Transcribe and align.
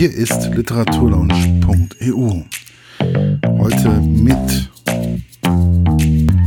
Hier 0.00 0.14
ist 0.14 0.46
literaturlaunch.eu. 0.54 2.42
Heute 3.58 3.90
mit. 4.00 4.70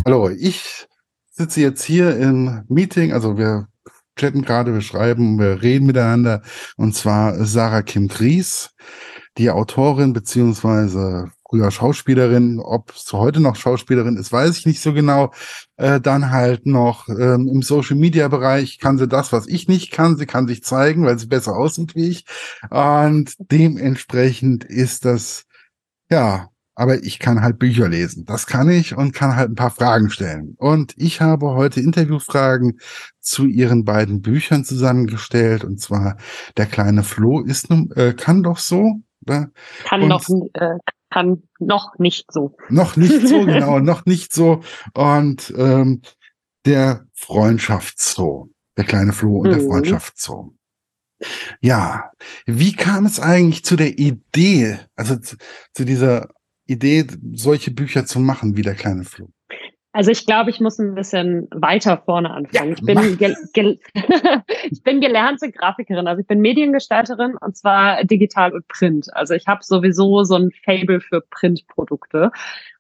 Hallo, 0.04 0.30
ich 0.30 0.88
sitze 1.30 1.62
jetzt 1.62 1.84
hier 1.84 2.18
im 2.18 2.64
Meeting, 2.68 3.14
also 3.14 3.38
wir 3.38 3.68
chatten 4.16 4.42
gerade, 4.42 4.74
wir 4.74 4.82
schreiben, 4.82 5.38
wir 5.38 5.62
reden 5.62 5.86
miteinander, 5.86 6.42
und 6.78 6.96
zwar 6.96 7.46
Sarah 7.46 7.84
Kim 7.84 8.08
Gries, 8.08 8.72
die 9.38 9.52
Autorin 9.52 10.14
beziehungsweise 10.14 11.30
früher 11.54 11.70
Schauspielerin, 11.70 12.60
ob 12.60 12.94
es 12.96 13.14
heute 13.14 13.40
noch 13.40 13.56
Schauspielerin 13.56 14.18
ist, 14.18 14.32
weiß 14.32 14.58
ich 14.58 14.66
nicht 14.66 14.82
so 14.82 14.92
genau. 14.92 15.32
Äh, 15.78 16.02
dann 16.02 16.32
halt 16.32 16.66
noch 16.66 17.08
ähm, 17.10 17.48
im 17.48 17.62
Social 17.62 17.96
Media 17.96 18.28
Bereich 18.28 18.80
kann 18.80 18.98
sie 18.98 19.08
das, 19.08 19.32
was 19.32 19.46
ich 19.46 19.68
nicht 19.68 19.92
kann. 19.92 20.18
Sie 20.18 20.26
kann 20.26 20.48
sich 20.48 20.64
zeigen, 20.64 21.06
weil 21.06 21.20
sie 21.20 21.28
besser 21.28 21.56
aussieht 21.56 21.94
wie 21.94 22.10
ich. 22.10 22.26
Und 22.72 23.36
dementsprechend 23.38 24.64
ist 24.64 25.06
das, 25.06 25.46
ja, 26.10 26.50
aber 26.74 27.04
ich 27.04 27.20
kann 27.20 27.44
halt 27.44 27.60
Bücher 27.60 27.88
lesen. 27.88 28.26
Das 28.26 28.48
kann 28.48 28.68
ich 28.68 28.98
und 28.98 29.14
kann 29.14 29.36
halt 29.36 29.52
ein 29.52 29.56
paar 29.56 29.70
Fragen 29.70 30.10
stellen. 30.10 30.56
Und 30.58 30.96
ich 30.98 31.22
habe 31.22 31.52
heute 31.52 31.82
Interviewfragen 31.82 32.80
zu 33.20 33.46
ihren 33.46 33.86
beiden 33.86 34.24
Büchern 34.24 34.66
zusammengestellt. 34.66 35.64
Und 35.64 35.80
zwar 35.80 36.18
Der 36.58 36.66
kleine 36.66 37.04
Flo 37.04 37.42
ist 37.42 37.70
nun, 37.70 37.92
äh, 37.92 38.14
kann 38.14 38.42
doch 38.42 38.58
so. 38.58 39.02
Kann 39.26 40.02
und, 40.02 40.10
noch, 40.10 40.28
äh, 40.56 40.78
kann 41.14 41.44
noch 41.60 41.98
nicht 42.00 42.32
so. 42.32 42.56
Noch 42.70 42.96
nicht 42.98 43.28
so, 43.28 43.40
genau, 43.46 43.80
noch 43.80 44.06
nicht 44.06 44.34
so. 44.34 44.62
Und 44.94 45.54
ähm, 45.58 46.02
der 46.66 47.06
Freundschaftszoo, 47.14 48.50
der 48.78 48.86
kleine 48.86 49.14
Flo 49.14 49.38
und 49.38 49.50
mhm. 49.50 49.54
der 49.54 49.62
Freundschaftszoo. 49.62 50.56
Ja, 51.62 52.12
wie 52.46 52.74
kam 52.74 53.06
es 53.06 53.20
eigentlich 53.20 53.64
zu 53.64 53.76
der 53.76 53.98
Idee, 53.98 54.80
also 54.96 55.16
zu, 55.16 55.38
zu 55.74 55.86
dieser 55.86 56.30
Idee, 56.66 57.06
solche 57.34 57.72
Bücher 57.72 58.06
zu 58.06 58.20
machen 58.20 58.58
wie 58.58 58.62
der 58.62 58.76
kleine 58.76 59.06
Flo? 59.06 59.30
Also 59.94 60.10
ich 60.10 60.26
glaube, 60.26 60.50
ich 60.50 60.60
muss 60.60 60.80
ein 60.80 60.96
bisschen 60.96 61.48
weiter 61.52 62.02
vorne 62.04 62.32
anfangen. 62.32 62.70
Ja, 62.70 62.76
ich, 62.76 62.82
bin 62.82 63.18
gel 63.18 63.38
gel 63.54 63.80
ich 64.72 64.82
bin 64.82 65.02
gelernte 65.02 65.52
Grafikerin, 65.52 66.08
also 66.08 66.20
ich 66.20 66.28
bin 66.28 66.42
Mediengestalterin 66.42 67.38
und 67.38 67.56
zwar 67.56 68.04
digital 68.04 68.54
und 68.54 68.68
Print. 68.68 69.08
Also 69.14 69.36
ich 69.36 69.46
habe 69.46 69.64
sowieso 69.64 70.24
so 70.24 70.36
ein 70.36 70.52
Fable 70.66 71.00
für 71.00 71.22
Printprodukte 71.22 72.32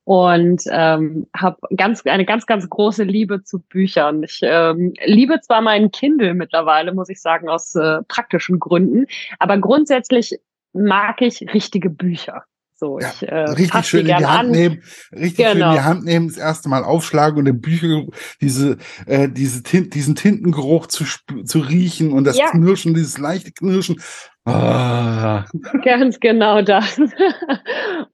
und 0.05 0.63
ähm, 0.71 1.27
habe 1.37 1.57
ganz 1.75 2.03
eine 2.03 2.25
ganz 2.25 2.47
ganz 2.47 2.67
große 2.67 3.03
Liebe 3.03 3.43
zu 3.43 3.59
Büchern. 3.59 4.23
Ich 4.23 4.39
ähm, 4.41 4.93
liebe 5.05 5.39
zwar 5.41 5.61
meinen 5.61 5.91
Kindle 5.91 6.33
mittlerweile, 6.33 6.95
muss 6.95 7.09
ich 7.09 7.21
sagen, 7.21 7.47
aus 7.47 7.75
äh, 7.75 8.01
praktischen 8.07 8.59
Gründen, 8.59 9.05
aber 9.37 9.59
grundsätzlich 9.59 10.39
mag 10.73 11.21
ich 11.21 11.53
richtige 11.53 11.91
Bücher. 11.91 12.43
So, 12.83 12.99
ja, 12.99 13.13
ich, 13.21 13.29
äh, 13.29 13.35
richtig 13.35 13.85
schön 13.85 14.01
in 14.01 14.07
die 14.07 14.25
Hand 14.25 14.27
an. 14.27 14.51
nehmen, 14.51 14.83
richtig 15.13 15.37
genau. 15.37 15.51
schön 15.51 15.61
in 15.61 15.69
die 15.69 15.75
genau. 15.75 15.83
Hand 15.85 16.03
nehmen, 16.03 16.27
das 16.27 16.35
erste 16.35 16.67
Mal 16.67 16.83
aufschlagen 16.83 17.39
und 17.39 17.45
im 17.45 17.61
Bücher 17.61 18.03
diese, 18.41 18.75
äh, 19.05 19.29
diese 19.29 19.63
Tint, 19.63 19.93
diesen 19.93 20.15
Tintengeruch 20.15 20.87
zu, 20.87 21.05
zu 21.45 21.59
riechen 21.59 22.11
und 22.11 22.25
das 22.25 22.37
ja. 22.37 22.49
Knirschen, 22.49 22.93
dieses 22.93 23.17
leichte 23.17 23.53
Knirschen. 23.53 24.01
Ah. 24.43 25.45
Ganz 25.85 26.19
genau 26.19 26.61
das. 26.61 26.99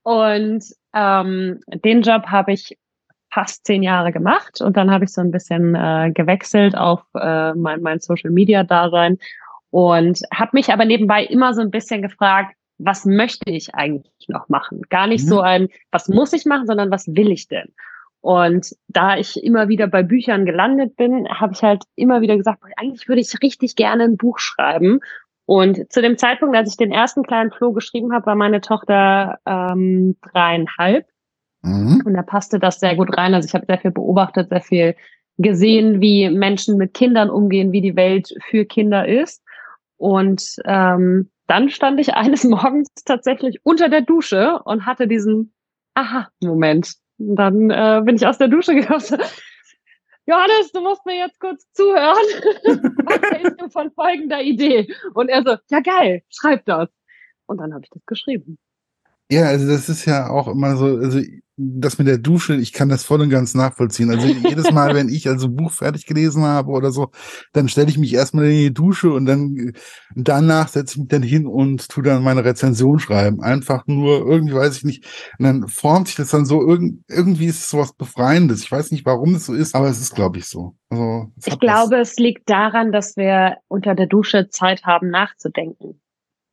und 0.04 0.64
ähm, 0.94 1.60
den 1.84 2.04
Job 2.04 2.28
habe 2.28 2.54
ich 2.54 2.78
fast 3.34 3.66
zehn 3.66 3.82
Jahre 3.82 4.12
gemacht 4.12 4.62
und 4.62 4.78
dann 4.78 4.92
habe 4.92 5.06
ich 5.06 5.12
so 5.12 5.22
ein 5.22 5.32
bisschen 5.32 5.74
äh, 5.74 6.12
gewechselt 6.14 6.78
auf 6.78 7.02
äh, 7.20 7.56
mein, 7.56 7.82
mein 7.82 8.02
Social 8.02 8.30
Media 8.30 8.64
Dasein 8.64 9.18
und 9.72 10.22
habe 10.32 10.52
mich 10.54 10.72
aber 10.72 10.86
nebenbei 10.86 11.24
immer 11.24 11.56
so 11.56 11.62
ein 11.62 11.72
bisschen 11.72 12.04
gefragt, 12.04 12.54
was 12.80 13.06
möchte 13.06 13.52
ich 13.52 13.76
eigentlich 13.76 14.28
noch 14.28 14.50
machen? 14.50 14.82
Gar 14.90 15.08
nicht 15.08 15.26
mhm. 15.26 15.30
so 15.30 15.42
ein, 15.42 15.68
was 15.92 16.08
muss 16.08 16.34
ich 16.34 16.46
machen, 16.46 16.66
sondern 16.66 16.90
was 16.90 17.08
will 17.08 17.30
ich 17.32 17.48
denn? 17.48 17.68
Und 18.22 18.76
da 18.88 19.18
ich 19.18 19.42
immer 19.44 19.70
wieder 19.70 19.88
bei 19.88 20.04
Büchern 20.04 20.46
gelandet 20.46 20.96
bin, 20.98 21.28
habe 21.30 21.54
ich 21.54 21.62
halt 21.62 21.84
immer 21.96 22.22
wieder 22.22 22.36
gesagt, 22.36 22.64
eigentlich 22.76 23.08
würde 23.08 23.22
ich 23.22 23.42
richtig 23.42 23.76
gerne 23.76 24.04
ein 24.04 24.18
Buch 24.18 24.40
schreiben. 24.40 25.00
Und 25.46 25.92
zu 25.92 26.02
dem 26.02 26.18
Zeitpunkt, 26.18 26.56
als 26.56 26.70
ich 26.70 26.78
den 26.78 26.92
ersten 26.92 27.24
kleinen 27.24 27.52
Floh 27.52 27.72
geschrieben 27.72 28.14
habe, 28.14 28.26
war 28.26 28.36
meine 28.36 28.62
Tochter 28.62 29.40
ähm, 29.46 30.18
dreieinhalb. 30.22 31.08
Mhm. 31.62 32.04
Und 32.06 32.14
da 32.14 32.22
passte 32.22 32.60
das 32.60 32.80
sehr 32.80 32.96
gut 32.96 33.18
rein. 33.18 33.34
Also 33.34 33.48
ich 33.48 33.54
habe 33.54 33.66
sehr 33.66 33.80
viel 33.80 33.92
beobachtet, 33.92 34.50
sehr 34.50 34.62
viel 34.62 34.96
gesehen, 35.38 36.02
wie 36.02 36.30
Menschen 36.30 36.78
mit 36.78 36.94
Kindern 36.94 37.30
umgehen, 37.30 37.72
wie 37.72 37.82
die 37.82 37.96
Welt 37.96 38.34
für 38.50 38.66
Kinder 38.66 39.08
ist. 39.08 39.42
Und 39.98 40.56
ähm, 40.66 41.30
dann 41.50 41.70
stand 41.70 42.00
ich 42.00 42.14
eines 42.14 42.44
Morgens 42.46 42.90
tatsächlich 43.06 43.60
unter 43.64 43.90
der 43.90 44.02
Dusche 44.02 44.60
und 44.64 44.86
hatte 44.86 45.08
diesen 45.08 45.54
Aha-Moment. 45.96 46.94
Dann 47.18 47.70
äh, 47.70 48.02
bin 48.06 48.16
ich 48.16 48.26
aus 48.26 48.38
der 48.38 48.48
Dusche 48.48 48.76
gekommen. 48.76 49.04
Johannes, 50.26 50.72
du 50.72 50.82
musst 50.82 51.06
mir 51.06 51.18
jetzt 51.18 51.40
kurz 51.40 51.66
zuhören. 51.74 52.16
Was 53.04 53.32
hältst 53.32 53.60
du 53.60 53.70
von 53.70 53.92
folgender 53.92 54.42
Idee? 54.42 54.94
Und 55.16 55.30
er 55.30 55.44
so, 55.44 55.58
ja 55.72 55.80
geil, 55.80 56.22
schreib 56.30 56.66
das. 56.66 56.88
Und 57.48 57.58
dann 57.58 57.74
habe 57.74 57.84
ich 57.84 57.90
das 57.90 58.06
geschrieben. 58.06 58.60
Ja, 59.32 59.46
also 59.46 59.68
das 59.68 59.90
ist 59.90 60.06
ja 60.06 60.30
auch 60.30 60.48
immer 60.48 60.76
so, 60.76 60.86
also 60.86 61.20
das 61.62 61.98
mit 61.98 62.08
der 62.08 62.18
Dusche, 62.18 62.56
ich 62.56 62.72
kann 62.72 62.88
das 62.88 63.04
voll 63.04 63.20
und 63.20 63.30
ganz 63.30 63.54
nachvollziehen. 63.54 64.10
Also 64.10 64.28
jedes 64.28 64.72
Mal, 64.72 64.96
wenn 64.96 65.10
ich 65.10 65.28
also 65.28 65.50
Buch 65.50 65.74
fertig 65.74 66.06
gelesen 66.06 66.44
habe 66.44 66.72
oder 66.72 66.92
so, 66.92 67.12
dann 67.52 67.68
stelle 67.68 67.90
ich 67.90 67.98
mich 67.98 68.14
erstmal 68.14 68.46
in 68.46 68.52
die 68.52 68.74
Dusche 68.74 69.12
und 69.12 69.26
dann 69.26 69.74
danach 70.16 70.70
setze 70.70 70.94
ich 70.94 71.00
mich 71.00 71.10
dann 71.10 71.22
hin 71.22 71.46
und 71.46 71.90
tu 71.90 72.02
dann 72.02 72.24
meine 72.24 72.46
Rezension 72.46 73.00
schreiben. 73.00 73.42
Einfach 73.42 73.86
nur 73.88 74.26
irgendwie 74.26 74.54
weiß 74.54 74.78
ich 74.78 74.84
nicht. 74.86 75.06
Und 75.38 75.46
dann 75.46 75.68
formt 75.68 76.08
sich 76.08 76.16
das 76.16 76.30
dann 76.30 76.46
so 76.46 76.62
irgendwie, 76.66 77.04
irgendwie 77.10 77.48
ist 77.48 77.60
es 77.60 77.70
sowas 77.70 77.94
Befreiendes. 77.94 78.64
Ich 78.64 78.72
weiß 78.72 78.92
nicht, 78.92 79.06
warum 79.06 79.36
es 79.36 79.46
so 79.46 79.54
ist, 79.54 79.76
aber 79.76 79.90
es 79.90 80.00
ist, 80.00 80.16
glaube 80.16 80.38
ich, 80.38 80.46
so. 80.46 80.76
Also, 80.90 81.32
ich 81.46 81.60
glaube, 81.60 81.98
was. 81.98 82.12
es 82.12 82.18
liegt 82.18 82.50
daran, 82.50 82.94
dass 82.94 83.18
wir 83.18 83.58
unter 83.68 83.96
der 83.96 84.08
Dusche 84.08 84.50
Zeit 84.50 84.86
haben, 84.86 85.10
nachzudenken. 85.10 86.00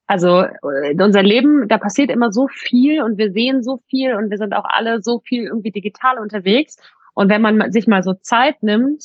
Also 0.06 0.44
in 0.88 1.00
unser 1.00 1.22
Leben, 1.22 1.68
da 1.68 1.78
passiert 1.78 2.10
immer 2.10 2.32
so 2.32 2.46
viel 2.48 3.02
und 3.02 3.18
wir 3.18 3.32
sehen 3.32 3.62
so 3.62 3.80
viel 3.88 4.14
und 4.14 4.30
wir 4.30 4.38
sind 4.38 4.54
auch 4.54 4.64
alle 4.64 5.02
so 5.02 5.20
viel 5.20 5.44
irgendwie 5.44 5.72
digital 5.72 6.18
unterwegs. 6.18 6.76
Und 7.14 7.28
wenn 7.28 7.42
man 7.42 7.72
sich 7.72 7.86
mal 7.86 8.02
so 8.02 8.14
Zeit 8.14 8.62
nimmt, 8.62 9.02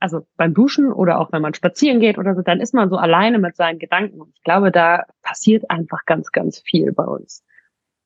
also 0.00 0.26
beim 0.36 0.54
Duschen 0.54 0.92
oder 0.92 1.20
auch 1.20 1.30
wenn 1.30 1.42
man 1.42 1.54
spazieren 1.54 2.00
geht 2.00 2.18
oder 2.18 2.34
so, 2.34 2.42
dann 2.42 2.60
ist 2.60 2.74
man 2.74 2.88
so 2.88 2.96
alleine 2.96 3.38
mit 3.38 3.54
seinen 3.54 3.78
Gedanken. 3.78 4.20
Und 4.20 4.32
ich 4.34 4.42
glaube, 4.42 4.72
da 4.72 5.04
passiert 5.22 5.70
einfach 5.70 6.04
ganz, 6.06 6.32
ganz 6.32 6.60
viel 6.60 6.92
bei 6.92 7.04
uns. 7.04 7.44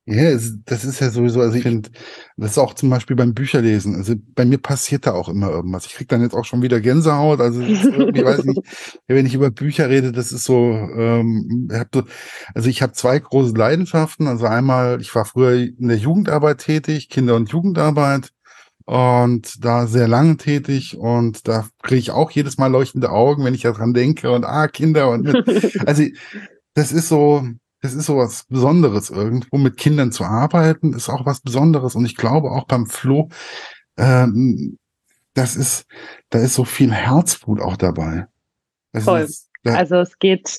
Ja, 0.07 0.33
das 0.67 0.85
ist 0.85 1.01
ja 1.01 1.09
sowieso, 1.09 1.41
also 1.41 1.57
ich 1.57 1.63
finde, 1.63 1.89
das 2.37 2.53
ist 2.53 2.59
auch 2.59 2.75
zum 2.75 2.91
Beispiel 2.91 3.17
beim 3.17 3.33
Bücherlesen. 3.33 3.95
Also 3.97 4.15
bei 4.35 4.45
mir 4.45 4.59
passiert 4.59 5.07
da 5.07 5.13
auch 5.15 5.31
immer 5.31 5.49
irgendwas. 5.49 5.87
Ich 5.87 5.95
krieg 5.95 6.09
dann 6.09 6.21
jetzt 6.21 6.35
auch 6.35 6.45
schon 6.45 6.61
wieder 6.61 6.79
Gänsehaut. 6.83 7.41
Also 7.41 7.63
ich 7.63 7.83
weiß 7.85 8.45
nicht, 8.45 8.61
wenn 9.07 9.25
ich 9.25 9.33
über 9.35 9.51
Bücher 9.51 9.89
rede, 9.89 10.13
das 10.13 10.31
ist 10.31 10.45
so, 10.45 10.73
ähm, 10.73 11.71
hab 11.73 11.89
so 11.95 12.03
also 12.55 12.69
ich 12.69 12.83
habe 12.83 12.93
zwei 12.93 13.19
große 13.19 13.55
Leidenschaften. 13.55 14.27
Also 14.27 14.45
einmal, 14.45 15.01
ich 15.01 15.15
war 15.15 15.25
früher 15.25 15.55
in 15.55 15.89
der 15.89 15.97
Jugendarbeit 15.97 16.59
tätig, 16.59 17.09
Kinder- 17.09 17.37
und 17.37 17.51
Jugendarbeit 17.51 18.31
und 18.85 19.65
da 19.65 19.87
sehr 19.87 20.09
lange 20.09 20.37
tätig 20.37 20.99
und 20.99 21.49
da 21.49 21.67
kriege 21.83 22.01
ich 22.01 22.11
auch 22.11 22.31
jedes 22.31 22.59
Mal 22.59 22.67
leuchtende 22.67 23.11
Augen, 23.11 23.45
wenn 23.45 23.55
ich 23.55 23.63
daran 23.63 23.95
denke 23.95 24.31
und 24.31 24.45
ah, 24.45 24.69
Kinder 24.69 25.09
und 25.11 25.27
also 25.87 26.05
das 26.75 26.93
ist 26.93 27.09
so, 27.09 27.49
es 27.85 27.95
ist 27.95 28.07
so 28.07 28.17
was 28.17 28.45
Besonderes 28.45 29.11
irgendwo. 29.11 29.59
Mit 29.59 29.77
Kindern 29.77 30.11
zu 30.11 30.25
arbeiten 30.25 30.95
ist 30.95 31.11
auch 31.11 31.27
was 31.27 31.41
Besonderes. 31.41 31.95
Und 31.95 32.07
ich 32.07 32.17
glaube 32.17 32.51
auch 32.51 32.65
beim 32.65 32.87
Flo, 32.87 33.29
ähm, 33.99 34.79
das 35.35 35.55
ist, 35.55 35.87
da 36.31 36.39
ist 36.39 36.55
so 36.55 36.65
viel 36.65 36.93
Herzblut 36.93 37.61
auch 37.61 37.77
dabei. 37.77 38.27
Es 38.93 39.05
Voll. 39.05 39.21
Ist, 39.21 39.51
ja. 39.65 39.75
Also 39.75 39.97
es 39.97 40.19
geht, 40.19 40.59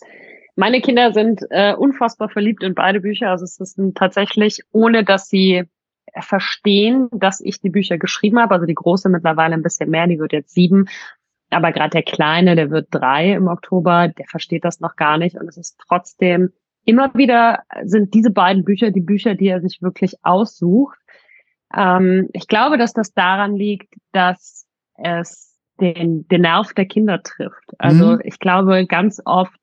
meine 0.55 0.81
Kinder 0.81 1.13
sind 1.13 1.41
äh, 1.49 1.73
unfassbar 1.73 2.29
verliebt 2.29 2.61
in 2.61 2.75
beide 2.75 3.01
Bücher. 3.01 3.31
Also 3.31 3.43
es 3.43 3.59
ist 3.59 3.79
tatsächlich, 3.95 4.61
ohne 4.71 5.03
dass 5.03 5.27
sie 5.27 5.63
verstehen, 6.19 7.09
dass 7.11 7.41
ich 7.41 7.59
die 7.59 7.69
Bücher 7.69 7.97
geschrieben 7.97 8.39
habe. 8.39 8.53
Also 8.53 8.67
die 8.67 8.75
große 8.75 9.09
mittlerweile 9.09 9.55
ein 9.55 9.63
bisschen 9.63 9.89
mehr, 9.89 10.05
die 10.05 10.19
wird 10.19 10.31
jetzt 10.31 10.53
sieben. 10.53 10.87
Aber 11.49 11.71
gerade 11.71 11.89
der 11.89 12.03
Kleine, 12.03 12.55
der 12.55 12.69
wird 12.69 12.89
drei 12.91 13.33
im 13.33 13.47
Oktober, 13.47 14.09
der 14.09 14.25
versteht 14.27 14.63
das 14.63 14.79
noch 14.79 14.95
gar 14.95 15.17
nicht. 15.17 15.37
Und 15.37 15.47
es 15.47 15.57
ist 15.57 15.79
trotzdem 15.87 16.51
immer 16.85 17.13
wieder 17.15 17.63
sind 17.83 18.13
diese 18.13 18.31
beiden 18.31 18.63
Bücher 18.63 18.91
die 18.91 19.01
Bücher, 19.01 19.35
die 19.35 19.47
er 19.47 19.61
sich 19.61 19.81
wirklich 19.81 20.15
aussucht. 20.23 20.97
Ähm, 21.75 22.29
ich 22.33 22.47
glaube, 22.47 22.77
dass 22.77 22.93
das 22.93 23.13
daran 23.13 23.55
liegt, 23.55 23.93
dass 24.11 24.65
es 24.95 25.57
den, 25.81 26.27
den 26.27 26.41
Nerv 26.41 26.73
der 26.73 26.85
Kinder 26.85 27.21
trifft. 27.21 27.73
Also 27.77 28.13
mhm. 28.13 28.21
ich 28.23 28.39
glaube, 28.39 28.85
ganz 28.87 29.21
oft 29.25 29.59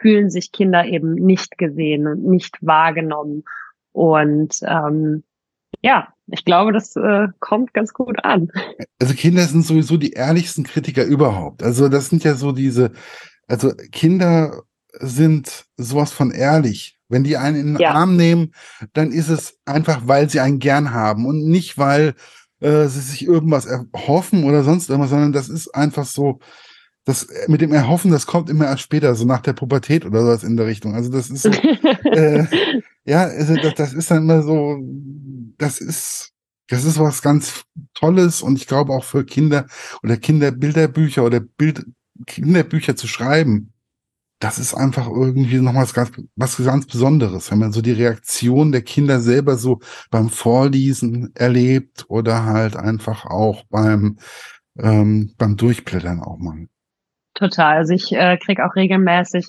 fühlen 0.00 0.28
sich 0.28 0.52
Kinder 0.52 0.84
eben 0.84 1.14
nicht 1.14 1.56
gesehen 1.56 2.06
und 2.06 2.24
nicht 2.24 2.58
wahrgenommen. 2.60 3.44
Und 3.92 4.58
ähm, 4.66 5.24
ja, 5.80 6.08
ich 6.26 6.44
glaube, 6.44 6.72
das 6.72 6.96
äh, 6.96 7.28
kommt 7.40 7.72
ganz 7.72 7.92
gut 7.92 8.22
an. 8.24 8.50
Also 9.00 9.14
Kinder 9.14 9.42
sind 9.42 9.64
sowieso 9.64 9.96
die 9.96 10.12
ehrlichsten 10.12 10.64
Kritiker 10.64 11.04
überhaupt. 11.04 11.62
Also 11.62 11.88
das 11.88 12.08
sind 12.08 12.24
ja 12.24 12.34
so 12.34 12.52
diese, 12.52 12.92
also 13.46 13.72
Kinder 13.92 14.62
sind 15.00 15.66
sowas 15.76 16.12
von 16.12 16.30
ehrlich. 16.30 16.98
Wenn 17.08 17.24
die 17.24 17.36
einen 17.36 17.56
in 17.56 17.66
den 17.74 17.80
ja. 17.80 17.92
Arm 17.92 18.16
nehmen, 18.16 18.54
dann 18.92 19.12
ist 19.12 19.28
es 19.28 19.58
einfach, 19.66 20.02
weil 20.06 20.30
sie 20.30 20.40
einen 20.40 20.58
gern 20.58 20.92
haben 20.92 21.26
und 21.26 21.44
nicht, 21.44 21.78
weil 21.78 22.14
äh, 22.60 22.86
sie 22.86 23.00
sich 23.00 23.24
irgendwas 23.24 23.66
erhoffen 23.66 24.44
oder 24.44 24.64
sonst 24.64 24.88
irgendwas, 24.88 25.10
sondern 25.10 25.32
das 25.32 25.48
ist 25.48 25.74
einfach 25.74 26.06
so, 26.06 26.40
das 27.04 27.28
mit 27.48 27.60
dem 27.60 27.72
Erhoffen, 27.72 28.10
das 28.10 28.26
kommt 28.26 28.48
immer 28.48 28.64
erst 28.64 28.82
später, 28.82 29.14
so 29.14 29.26
nach 29.26 29.42
der 29.42 29.52
Pubertät 29.52 30.06
oder 30.06 30.22
sowas 30.22 30.42
in 30.42 30.56
der 30.56 30.66
Richtung. 30.66 30.94
Also 30.94 31.10
das 31.10 31.28
ist 31.28 31.42
so, 31.42 31.50
äh, 32.04 32.46
ja, 33.04 33.24
also 33.24 33.54
das, 33.56 33.74
das 33.74 33.92
ist 33.92 34.10
dann 34.10 34.22
immer 34.22 34.42
so, 34.42 34.78
das 35.58 35.80
ist, 35.80 36.32
das 36.68 36.84
ist 36.84 36.98
was 36.98 37.20
ganz 37.20 37.64
Tolles 37.92 38.40
und 38.40 38.56
ich 38.56 38.66
glaube 38.66 38.94
auch 38.94 39.04
für 39.04 39.26
Kinder 39.26 39.66
oder 40.02 40.16
Kinderbilderbücher 40.16 41.22
oder 41.22 41.40
Bild, 41.40 41.84
Kinderbücher 42.26 42.96
zu 42.96 43.06
schreiben, 43.06 43.73
das 44.40 44.58
ist 44.58 44.74
einfach 44.74 45.08
irgendwie 45.08 45.60
noch 45.60 45.74
was 45.74 45.94
ganz, 45.94 46.12
was 46.36 46.62
ganz 46.62 46.86
Besonderes, 46.86 47.50
wenn 47.50 47.58
man 47.58 47.72
so 47.72 47.80
die 47.80 47.92
Reaktion 47.92 48.72
der 48.72 48.82
Kinder 48.82 49.20
selber 49.20 49.56
so 49.56 49.80
beim 50.10 50.28
Vorlesen 50.28 51.32
erlebt 51.34 52.04
oder 52.08 52.44
halt 52.44 52.76
einfach 52.76 53.24
auch 53.26 53.64
beim, 53.70 54.18
ähm, 54.78 55.34
beim 55.38 55.56
Durchblättern 55.56 56.20
auch 56.20 56.38
mal. 56.38 56.66
Total. 57.34 57.78
Also 57.78 57.94
ich 57.94 58.12
äh, 58.12 58.36
kriege 58.36 58.64
auch 58.64 58.76
regelmäßig 58.76 59.46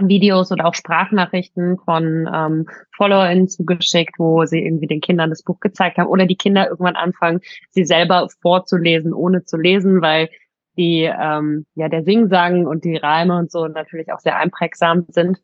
Videos 0.00 0.52
oder 0.52 0.66
auch 0.66 0.74
Sprachnachrichten 0.74 1.78
von 1.78 2.28
ähm, 2.32 2.66
FollowerInnen 2.96 3.48
zugeschickt, 3.48 4.18
wo 4.18 4.44
sie 4.46 4.64
irgendwie 4.64 4.86
den 4.86 5.00
Kindern 5.00 5.30
das 5.30 5.42
Buch 5.42 5.60
gezeigt 5.60 5.98
haben 5.98 6.08
oder 6.08 6.26
die 6.26 6.36
Kinder 6.36 6.68
irgendwann 6.68 6.96
anfangen, 6.96 7.40
sie 7.70 7.84
selber 7.84 8.28
vorzulesen, 8.40 9.12
ohne 9.12 9.44
zu 9.44 9.56
lesen, 9.56 10.00
weil 10.00 10.28
die 10.76 11.02
ähm, 11.02 11.66
ja 11.74 11.88
der 11.88 12.04
Singsang 12.04 12.66
und 12.66 12.84
die 12.84 12.96
Reime 12.96 13.36
und 13.36 13.50
so 13.50 13.66
natürlich 13.66 14.12
auch 14.12 14.20
sehr 14.20 14.36
einprägsam 14.36 15.06
sind. 15.08 15.38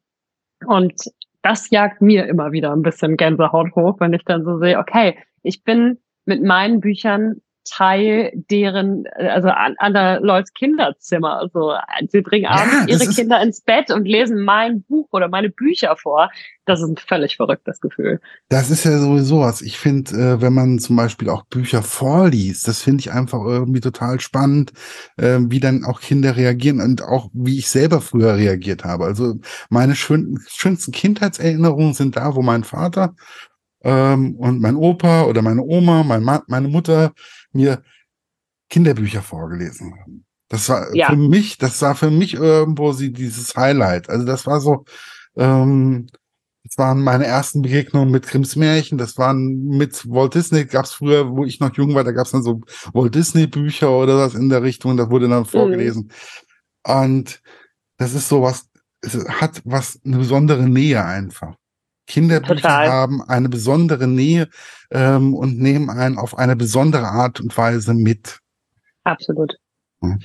Und 0.66 0.94
das 1.42 1.70
jagt 1.70 2.02
mir 2.02 2.26
immer 2.26 2.52
wieder 2.52 2.72
ein 2.72 2.82
bisschen 2.82 3.16
Gänsehaut 3.16 3.74
hoch, 3.76 4.00
wenn 4.00 4.12
ich 4.12 4.24
dann 4.24 4.44
so 4.44 4.58
sehe, 4.58 4.78
okay, 4.78 5.16
ich 5.42 5.62
bin 5.62 5.98
mit 6.24 6.42
meinen 6.42 6.80
Büchern 6.80 7.40
Teil 7.68 8.32
deren, 8.50 9.04
also 9.16 9.48
an, 9.48 9.74
an 9.78 9.92
der 9.92 10.20
Leuts 10.20 10.52
Kinderzimmer. 10.54 11.38
Also 11.38 11.74
sie 12.08 12.22
bringen 12.22 12.46
abends 12.46 12.86
ihre 12.86 13.12
Kinder 13.12 13.42
ins 13.42 13.60
Bett 13.60 13.90
und 13.90 14.06
lesen 14.06 14.42
mein 14.42 14.82
Buch 14.82 15.08
oder 15.12 15.28
meine 15.28 15.50
Bücher 15.50 15.96
vor. 15.96 16.30
Das 16.64 16.80
ist 16.80 16.88
ein 16.88 16.96
völlig 16.96 17.36
verrücktes 17.36 17.80
Gefühl. 17.80 18.20
Das 18.48 18.70
ist 18.70 18.84
ja 18.84 18.98
sowieso 18.98 19.40
was. 19.40 19.62
Ich 19.62 19.78
finde, 19.78 20.12
äh, 20.12 20.40
wenn 20.40 20.52
man 20.52 20.78
zum 20.78 20.96
Beispiel 20.96 21.28
auch 21.28 21.44
Bücher 21.44 21.82
vorliest, 21.82 22.66
das 22.66 22.82
finde 22.82 23.00
ich 23.00 23.12
einfach 23.12 23.44
irgendwie 23.44 23.80
total 23.80 24.20
spannend, 24.20 24.72
äh, 25.16 25.38
wie 25.40 25.60
dann 25.60 25.84
auch 25.84 26.00
Kinder 26.00 26.36
reagieren 26.36 26.80
und 26.80 27.02
auch 27.02 27.28
wie 27.32 27.58
ich 27.58 27.68
selber 27.68 28.00
früher 28.00 28.36
reagiert 28.36 28.84
habe. 28.84 29.04
Also 29.04 29.34
meine 29.70 29.94
schön, 29.94 30.38
schönsten 30.48 30.92
Kindheitserinnerungen 30.92 31.94
sind 31.94 32.16
da, 32.16 32.34
wo 32.34 32.42
mein 32.42 32.64
Vater 32.64 33.14
ähm, 33.86 34.34
und 34.34 34.60
mein 34.60 34.74
Opa 34.74 35.24
oder 35.26 35.42
meine 35.42 35.62
Oma, 35.62 36.02
mein 36.02 36.24
Ma 36.24 36.42
meine 36.48 36.66
Mutter 36.66 37.12
mir 37.52 37.84
Kinderbücher 38.68 39.22
vorgelesen 39.22 39.94
haben. 40.00 40.24
Das 40.48 40.68
war 40.68 40.92
ja. 40.94 41.08
für 41.08 41.16
mich, 41.16 41.56
das 41.56 41.80
war 41.82 41.94
für 41.94 42.10
mich 42.10 42.34
irgendwo 42.34 42.92
sie 42.92 43.12
dieses 43.12 43.54
Highlight. 43.54 44.10
Also 44.10 44.26
das 44.26 44.44
war 44.44 44.60
so, 44.60 44.84
ähm, 45.36 46.08
das 46.64 46.76
waren 46.78 47.00
meine 47.00 47.26
ersten 47.26 47.62
Begegnungen 47.62 48.10
mit 48.10 48.26
Grimms 48.26 48.56
Märchen. 48.56 48.98
Das 48.98 49.18
waren 49.18 49.68
mit 49.68 50.08
Walt 50.10 50.34
Disney. 50.34 50.64
Gab's 50.64 50.92
früher, 50.92 51.30
wo 51.30 51.44
ich 51.44 51.60
noch 51.60 51.76
jung 51.76 51.94
war, 51.94 52.02
da 52.02 52.10
gab's 52.10 52.32
dann 52.32 52.42
so 52.42 52.62
Walt 52.92 53.14
Disney 53.14 53.46
Bücher 53.46 53.92
oder 53.92 54.18
was 54.18 54.34
in 54.34 54.48
der 54.48 54.64
Richtung. 54.64 54.96
Da 54.96 55.10
wurde 55.10 55.28
dann 55.28 55.44
mhm. 55.44 55.46
vorgelesen. 55.46 56.10
Mhm. 56.84 56.92
Und 56.92 57.40
das 57.98 58.14
ist 58.14 58.28
so 58.28 58.42
was, 58.42 58.68
es 59.00 59.16
hat 59.28 59.62
was 59.64 60.00
eine 60.04 60.18
besondere 60.18 60.68
Nähe 60.68 61.04
einfach. 61.04 61.54
Kinderbücher 62.06 62.54
Total. 62.54 62.88
haben 62.88 63.22
eine 63.22 63.48
besondere 63.48 64.06
Nähe 64.06 64.48
ähm, 64.90 65.34
und 65.34 65.58
nehmen 65.58 65.90
einen 65.90 66.18
auf 66.18 66.38
eine 66.38 66.56
besondere 66.56 67.08
Art 67.08 67.40
und 67.40 67.56
Weise 67.56 67.94
mit. 67.94 68.40
Absolut. 69.04 69.56
Ja. 70.02 70.16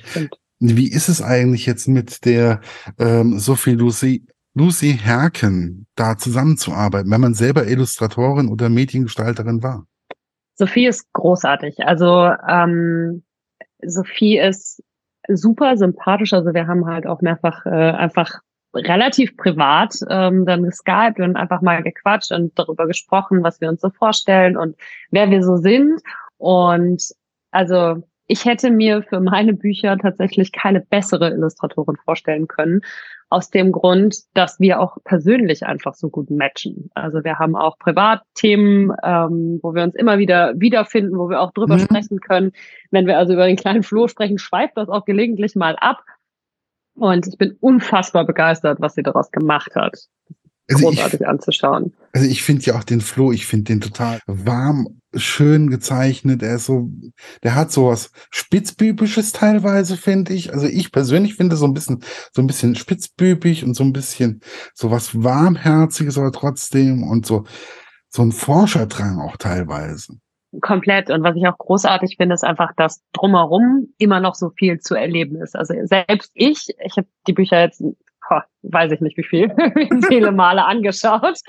Wie 0.60 0.90
ist 0.90 1.08
es 1.08 1.20
eigentlich 1.20 1.66
jetzt 1.66 1.88
mit 1.88 2.24
der 2.24 2.60
ähm, 2.98 3.38
Sophie 3.38 3.72
Lucy, 3.72 4.24
Lucy 4.54 4.96
Herken 4.96 5.86
da 5.96 6.16
zusammenzuarbeiten, 6.16 7.10
wenn 7.10 7.20
man 7.20 7.34
selber 7.34 7.66
Illustratorin 7.66 8.48
oder 8.48 8.68
Mediengestalterin 8.68 9.62
war? 9.62 9.86
Sophie 10.54 10.86
ist 10.86 11.12
großartig. 11.12 11.80
Also 11.80 12.32
ähm, 12.48 13.24
Sophie 13.84 14.38
ist 14.38 14.82
super 15.28 15.76
sympathisch. 15.76 16.32
Also 16.32 16.54
wir 16.54 16.66
haben 16.66 16.86
halt 16.86 17.06
auch 17.06 17.22
mehrfach 17.22 17.66
äh, 17.66 17.70
einfach 17.70 18.40
relativ 18.74 19.36
privat 19.36 19.94
ähm, 20.08 20.46
dann 20.46 20.62
geskypt 20.62 21.20
und 21.20 21.36
einfach 21.36 21.60
mal 21.62 21.82
gequatscht 21.82 22.32
und 22.32 22.58
darüber 22.58 22.86
gesprochen, 22.86 23.42
was 23.42 23.60
wir 23.60 23.68
uns 23.68 23.80
so 23.80 23.90
vorstellen 23.90 24.56
und 24.56 24.76
wer 25.10 25.30
wir 25.30 25.42
so 25.42 25.56
sind. 25.56 26.00
Und 26.38 27.02
also 27.50 28.02
ich 28.26 28.44
hätte 28.46 28.70
mir 28.70 29.02
für 29.02 29.20
meine 29.20 29.52
Bücher 29.52 29.98
tatsächlich 29.98 30.52
keine 30.52 30.80
bessere 30.80 31.30
Illustratorin 31.30 31.96
vorstellen 31.96 32.48
können. 32.48 32.80
Aus 33.28 33.50
dem 33.50 33.72
Grund, 33.72 34.16
dass 34.34 34.60
wir 34.60 34.80
auch 34.80 34.98
persönlich 35.04 35.64
einfach 35.64 35.94
so 35.94 36.08
gut 36.08 36.30
matchen. 36.30 36.90
Also 36.94 37.24
wir 37.24 37.38
haben 37.38 37.56
auch 37.56 37.78
Privatthemen, 37.78 38.92
ähm, 39.02 39.58
wo 39.62 39.74
wir 39.74 39.82
uns 39.82 39.94
immer 39.94 40.18
wieder 40.18 40.52
wiederfinden, 40.56 41.18
wo 41.18 41.28
wir 41.28 41.40
auch 41.40 41.52
drüber 41.52 41.76
mhm. 41.76 41.80
sprechen 41.80 42.20
können. 42.20 42.52
Wenn 42.90 43.06
wir 43.06 43.18
also 43.18 43.32
über 43.32 43.46
den 43.46 43.56
kleinen 43.56 43.82
Floh 43.82 44.08
sprechen, 44.08 44.38
schweift 44.38 44.76
das 44.76 44.88
auch 44.88 45.04
gelegentlich 45.04 45.54
mal 45.54 45.76
ab. 45.76 46.02
Und 46.94 47.26
ich 47.26 47.38
bin 47.38 47.56
unfassbar 47.60 48.26
begeistert, 48.26 48.80
was 48.80 48.94
sie 48.94 49.02
daraus 49.02 49.30
gemacht 49.30 49.74
hat. 49.74 49.96
Also 50.70 50.86
großartig 50.86 51.20
ich, 51.20 51.26
anzuschauen. 51.26 51.92
Also 52.12 52.26
ich 52.26 52.42
finde 52.42 52.62
ja 52.62 52.78
auch 52.78 52.84
den 52.84 53.00
Flo, 53.00 53.32
ich 53.32 53.46
finde 53.46 53.64
den 53.64 53.80
total 53.80 54.20
warm, 54.26 55.00
schön 55.14 55.68
gezeichnet. 55.68 56.42
Er 56.42 56.56
ist 56.56 56.66
so, 56.66 56.90
der 57.42 57.54
hat 57.54 57.72
so 57.72 57.88
was 57.88 58.10
spitzbübisches 58.30 59.32
teilweise, 59.32 59.96
finde 59.96 60.32
ich. 60.32 60.52
Also 60.52 60.66
ich 60.66 60.92
persönlich 60.92 61.34
finde 61.34 61.56
so 61.56 61.66
ein 61.66 61.74
bisschen, 61.74 62.02
so 62.32 62.42
ein 62.42 62.46
bisschen 62.46 62.74
spitzbübig 62.74 63.64
und 63.64 63.74
so 63.74 63.84
ein 63.84 63.92
bisschen 63.92 64.40
so 64.74 64.90
was 64.90 65.22
warmherziges, 65.22 66.16
aber 66.16 66.32
trotzdem 66.32 67.02
und 67.02 67.26
so, 67.26 67.44
so 68.08 68.22
ein 68.22 68.32
Forscherdrang 68.32 69.20
auch 69.20 69.36
teilweise. 69.36 70.14
Komplett. 70.60 71.10
Und 71.10 71.22
was 71.22 71.36
ich 71.36 71.46
auch 71.46 71.56
großartig 71.56 72.16
finde, 72.16 72.34
ist 72.34 72.44
einfach, 72.44 72.72
dass 72.76 73.02
drumherum 73.12 73.88
immer 73.98 74.20
noch 74.20 74.34
so 74.34 74.50
viel 74.50 74.80
zu 74.80 74.94
erleben 74.94 75.40
ist. 75.40 75.56
Also 75.56 75.74
selbst 75.84 76.30
ich, 76.34 76.68
ich 76.84 76.96
habe 76.96 77.08
die 77.26 77.32
Bücher 77.32 77.60
jetzt, 77.60 77.80
oh, 77.82 78.40
weiß 78.62 78.92
ich 78.92 79.00
nicht 79.00 79.16
wie 79.16 79.24
viel, 79.24 79.48
viele 80.08 80.32
Male 80.32 80.64
angeschaut. 80.64 81.40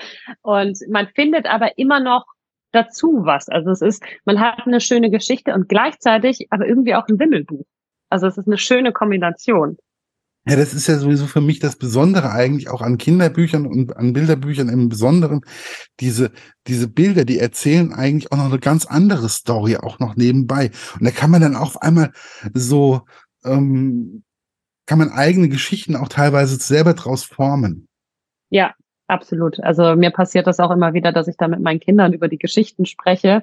Und 0.42 0.78
man 0.88 1.08
findet 1.08 1.46
aber 1.46 1.76
immer 1.76 2.00
noch 2.00 2.24
dazu 2.72 3.20
was. 3.24 3.48
Also 3.48 3.70
es 3.70 3.82
ist, 3.82 4.02
man 4.24 4.40
hat 4.40 4.66
eine 4.66 4.80
schöne 4.80 5.10
Geschichte 5.10 5.54
und 5.54 5.68
gleichzeitig 5.68 6.48
aber 6.50 6.66
irgendwie 6.66 6.94
auch 6.94 7.06
ein 7.08 7.18
Wimmelbuch. 7.18 7.66
Also 8.10 8.26
es 8.26 8.38
ist 8.38 8.46
eine 8.46 8.58
schöne 8.58 8.92
Kombination. 8.92 9.76
Ja, 10.46 10.56
das 10.56 10.74
ist 10.74 10.86
ja 10.88 10.98
sowieso 10.98 11.26
für 11.26 11.40
mich 11.40 11.58
das 11.58 11.76
Besondere 11.76 12.30
eigentlich 12.30 12.68
auch 12.68 12.82
an 12.82 12.98
Kinderbüchern 12.98 13.66
und 13.66 13.96
an 13.96 14.12
Bilderbüchern 14.12 14.68
im 14.68 14.90
Besonderen. 14.90 15.40
Diese, 16.00 16.32
diese 16.66 16.86
Bilder, 16.86 17.24
die 17.24 17.38
erzählen 17.38 17.94
eigentlich 17.94 18.30
auch 18.30 18.36
noch 18.36 18.46
eine 18.46 18.58
ganz 18.58 18.84
andere 18.84 19.30
Story 19.30 19.78
auch 19.78 20.00
noch 20.00 20.16
nebenbei. 20.16 20.70
Und 20.98 21.04
da 21.04 21.10
kann 21.12 21.30
man 21.30 21.40
dann 21.40 21.56
auf 21.56 21.80
einmal 21.80 22.12
so, 22.52 23.02
ähm, 23.42 24.22
kann 24.86 24.98
man 24.98 25.10
eigene 25.10 25.48
Geschichten 25.48 25.96
auch 25.96 26.08
teilweise 26.08 26.56
selber 26.56 26.92
draus 26.92 27.24
formen. 27.24 27.88
Ja, 28.50 28.74
absolut. 29.06 29.58
Also 29.60 29.96
mir 29.96 30.10
passiert 30.10 30.46
das 30.46 30.60
auch 30.60 30.70
immer 30.70 30.92
wieder, 30.92 31.12
dass 31.12 31.26
ich 31.26 31.38
da 31.38 31.48
mit 31.48 31.60
meinen 31.60 31.80
Kindern 31.80 32.12
über 32.12 32.28
die 32.28 32.38
Geschichten 32.38 32.84
spreche 32.84 33.42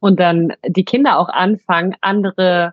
und 0.00 0.18
dann 0.18 0.52
die 0.66 0.84
Kinder 0.84 1.20
auch 1.20 1.28
anfangen, 1.28 1.94
andere 2.00 2.72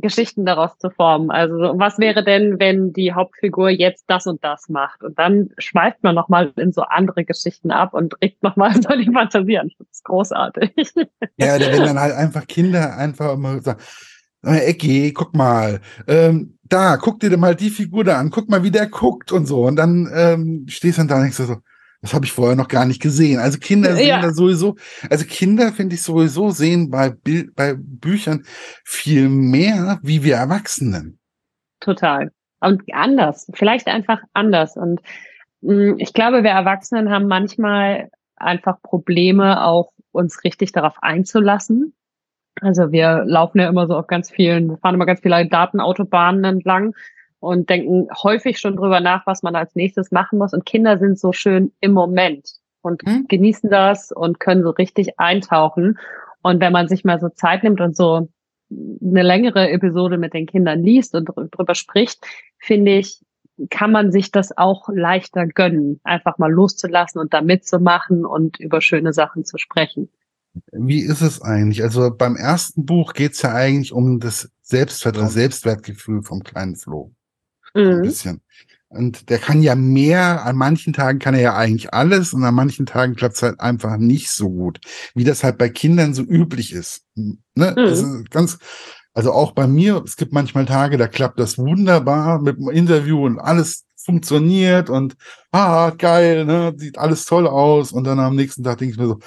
Geschichten 0.00 0.44
daraus 0.44 0.78
zu 0.78 0.90
formen. 0.90 1.30
Also 1.30 1.56
was 1.76 1.98
wäre 1.98 2.24
denn, 2.24 2.58
wenn 2.58 2.92
die 2.92 3.12
Hauptfigur 3.12 3.70
jetzt 3.70 4.04
das 4.08 4.26
und 4.26 4.42
das 4.44 4.68
macht? 4.68 5.02
Und 5.02 5.18
dann 5.18 5.50
schweift 5.58 6.02
man 6.02 6.14
nochmal 6.14 6.52
in 6.56 6.72
so 6.72 6.82
andere 6.82 7.24
Geschichten 7.24 7.70
ab 7.70 7.94
und 7.94 8.20
regt 8.22 8.42
nochmal 8.42 8.74
so 8.82 8.96
die 8.96 9.10
Fantasie 9.12 9.58
an. 9.58 9.70
Das 9.78 9.88
ist 9.90 10.04
großartig. 10.04 10.72
Ja, 11.38 11.56
oder 11.56 11.72
wenn 11.72 11.84
dann 11.84 12.00
halt 12.00 12.14
einfach 12.14 12.46
Kinder 12.46 12.96
einfach 12.96 13.34
immer 13.34 13.60
sagen, 13.60 13.80
Ecki, 14.42 15.12
guck 15.12 15.34
mal, 15.34 15.80
ähm, 16.06 16.58
da, 16.62 16.96
guck 16.96 17.20
dir 17.20 17.36
mal 17.36 17.54
die 17.54 17.70
Figur 17.70 18.04
da 18.04 18.18
an, 18.18 18.30
guck 18.30 18.48
mal, 18.48 18.62
wie 18.62 18.70
der 18.70 18.86
guckt 18.86 19.32
und 19.32 19.46
so. 19.46 19.66
Und 19.66 19.76
dann 19.76 20.10
ähm, 20.14 20.66
stehst 20.68 20.98
du 20.98 21.00
dann 21.00 21.08
da 21.08 21.14
und 21.16 21.22
denkst 21.22 21.36
so, 21.36 21.56
das 22.02 22.14
habe 22.14 22.24
ich 22.24 22.32
vorher 22.32 22.56
noch 22.56 22.68
gar 22.68 22.84
nicht 22.84 23.00
gesehen. 23.00 23.38
Also 23.38 23.58
Kinder 23.58 23.94
sehen 23.96 24.08
ja. 24.08 24.20
da 24.20 24.32
sowieso, 24.32 24.76
also 25.10 25.24
Kinder 25.24 25.72
finde 25.72 25.94
ich 25.94 26.02
sowieso 26.02 26.50
sehen 26.50 26.90
bei 26.90 27.10
Bild, 27.10 27.54
bei 27.54 27.74
Büchern 27.76 28.44
viel 28.84 29.28
mehr 29.28 29.98
wie 30.02 30.22
wir 30.22 30.36
Erwachsenen. 30.36 31.18
Total. 31.80 32.30
Und 32.60 32.82
anders, 32.92 33.50
vielleicht 33.54 33.86
einfach 33.86 34.20
anders. 34.32 34.76
Und 34.76 35.00
mh, 35.62 35.74
mm, 35.74 35.94
ich 35.98 36.12
glaube, 36.12 36.42
wir 36.42 36.50
Erwachsenen 36.50 37.10
haben 37.10 37.26
manchmal 37.26 38.10
einfach 38.36 38.80
Probleme, 38.82 39.64
auch 39.64 39.92
uns 40.12 40.44
richtig 40.44 40.72
darauf 40.72 40.94
einzulassen. 41.02 41.94
Also 42.60 42.90
wir 42.90 43.24
laufen 43.26 43.58
ja 43.58 43.68
immer 43.68 43.86
so 43.86 43.96
auf 43.96 44.06
ganz 44.06 44.30
vielen, 44.30 44.68
wir 44.70 44.78
fahren 44.78 44.94
immer 44.94 45.06
ganz 45.06 45.20
viele 45.20 45.46
Datenautobahnen 45.46 46.44
entlang 46.44 46.94
und 47.46 47.70
denken 47.70 48.08
häufig 48.22 48.58
schon 48.58 48.76
drüber 48.76 49.00
nach, 49.00 49.26
was 49.26 49.42
man 49.42 49.54
als 49.54 49.74
nächstes 49.76 50.10
machen 50.10 50.38
muss. 50.38 50.52
Und 50.52 50.66
Kinder 50.66 50.98
sind 50.98 51.18
so 51.18 51.32
schön 51.32 51.72
im 51.80 51.92
Moment 51.92 52.50
und 52.82 53.06
mhm. 53.06 53.26
genießen 53.28 53.70
das 53.70 54.10
und 54.10 54.40
können 54.40 54.64
so 54.64 54.70
richtig 54.70 55.18
eintauchen. 55.20 55.98
Und 56.42 56.60
wenn 56.60 56.72
man 56.72 56.88
sich 56.88 57.04
mal 57.04 57.20
so 57.20 57.28
Zeit 57.28 57.62
nimmt 57.62 57.80
und 57.80 57.96
so 57.96 58.28
eine 58.68 59.22
längere 59.22 59.70
Episode 59.70 60.18
mit 60.18 60.34
den 60.34 60.46
Kindern 60.46 60.82
liest 60.82 61.14
und 61.14 61.30
drüber 61.52 61.74
spricht, 61.76 62.26
finde 62.58 62.96
ich, 62.96 63.22
kann 63.70 63.92
man 63.92 64.12
sich 64.12 64.32
das 64.32 64.56
auch 64.56 64.88
leichter 64.88 65.46
gönnen, 65.46 66.00
einfach 66.02 66.38
mal 66.38 66.50
loszulassen 66.50 67.20
und 67.20 67.32
da 67.32 67.42
mitzumachen 67.42 68.26
und 68.26 68.58
über 68.58 68.80
schöne 68.80 69.12
Sachen 69.12 69.44
zu 69.44 69.56
sprechen. 69.56 70.10
Wie 70.72 71.00
ist 71.00 71.20
es 71.20 71.42
eigentlich? 71.42 71.82
Also 71.82 72.10
beim 72.14 72.36
ersten 72.36 72.84
Buch 72.86 73.12
geht 73.12 73.32
es 73.32 73.42
ja 73.42 73.54
eigentlich 73.54 73.92
um 73.92 74.20
das 74.20 74.50
Selbstvertrauen, 74.62 75.28
Selbstwertgefühl 75.28 76.22
vom 76.22 76.42
kleinen 76.42 76.76
Flo. 76.76 77.12
Mhm. 77.76 77.90
Ein 77.90 78.02
bisschen. 78.02 78.40
Und 78.88 79.30
der 79.30 79.38
kann 79.38 79.62
ja 79.62 79.74
mehr, 79.74 80.44
an 80.44 80.56
manchen 80.56 80.92
Tagen 80.92 81.18
kann 81.18 81.34
er 81.34 81.40
ja 81.40 81.56
eigentlich 81.56 81.92
alles 81.92 82.32
und 82.32 82.44
an 82.44 82.54
manchen 82.54 82.86
Tagen 82.86 83.16
klappt 83.16 83.36
es 83.36 83.42
halt 83.42 83.60
einfach 83.60 83.96
nicht 83.96 84.30
so 84.30 84.48
gut, 84.48 84.80
wie 85.14 85.24
das 85.24 85.42
halt 85.42 85.58
bei 85.58 85.68
Kindern 85.68 86.14
so 86.14 86.22
üblich 86.22 86.72
ist. 86.72 87.02
Ne? 87.14 87.74
Mhm. 87.76 87.84
Ist 87.84 88.30
ganz, 88.30 88.58
also 89.12 89.32
auch 89.32 89.52
bei 89.52 89.66
mir, 89.66 90.02
es 90.04 90.16
gibt 90.16 90.32
manchmal 90.32 90.66
Tage, 90.66 90.98
da 90.98 91.08
klappt 91.08 91.40
das 91.40 91.58
wunderbar 91.58 92.40
mit 92.40 92.58
dem 92.58 92.68
Interview 92.68 93.26
und 93.26 93.38
alles 93.40 93.84
funktioniert 93.96 94.88
und 94.88 95.16
ah, 95.50 95.90
geil, 95.90 96.44
ne, 96.44 96.72
sieht 96.76 96.96
alles 96.96 97.24
toll 97.24 97.46
aus. 97.46 97.92
Und 97.92 98.04
dann 98.04 98.20
am 98.20 98.36
nächsten 98.36 98.62
Tag 98.62 98.78
denke 98.78 98.92
ich 98.92 98.98
mir 98.98 99.08
so, 99.08 99.18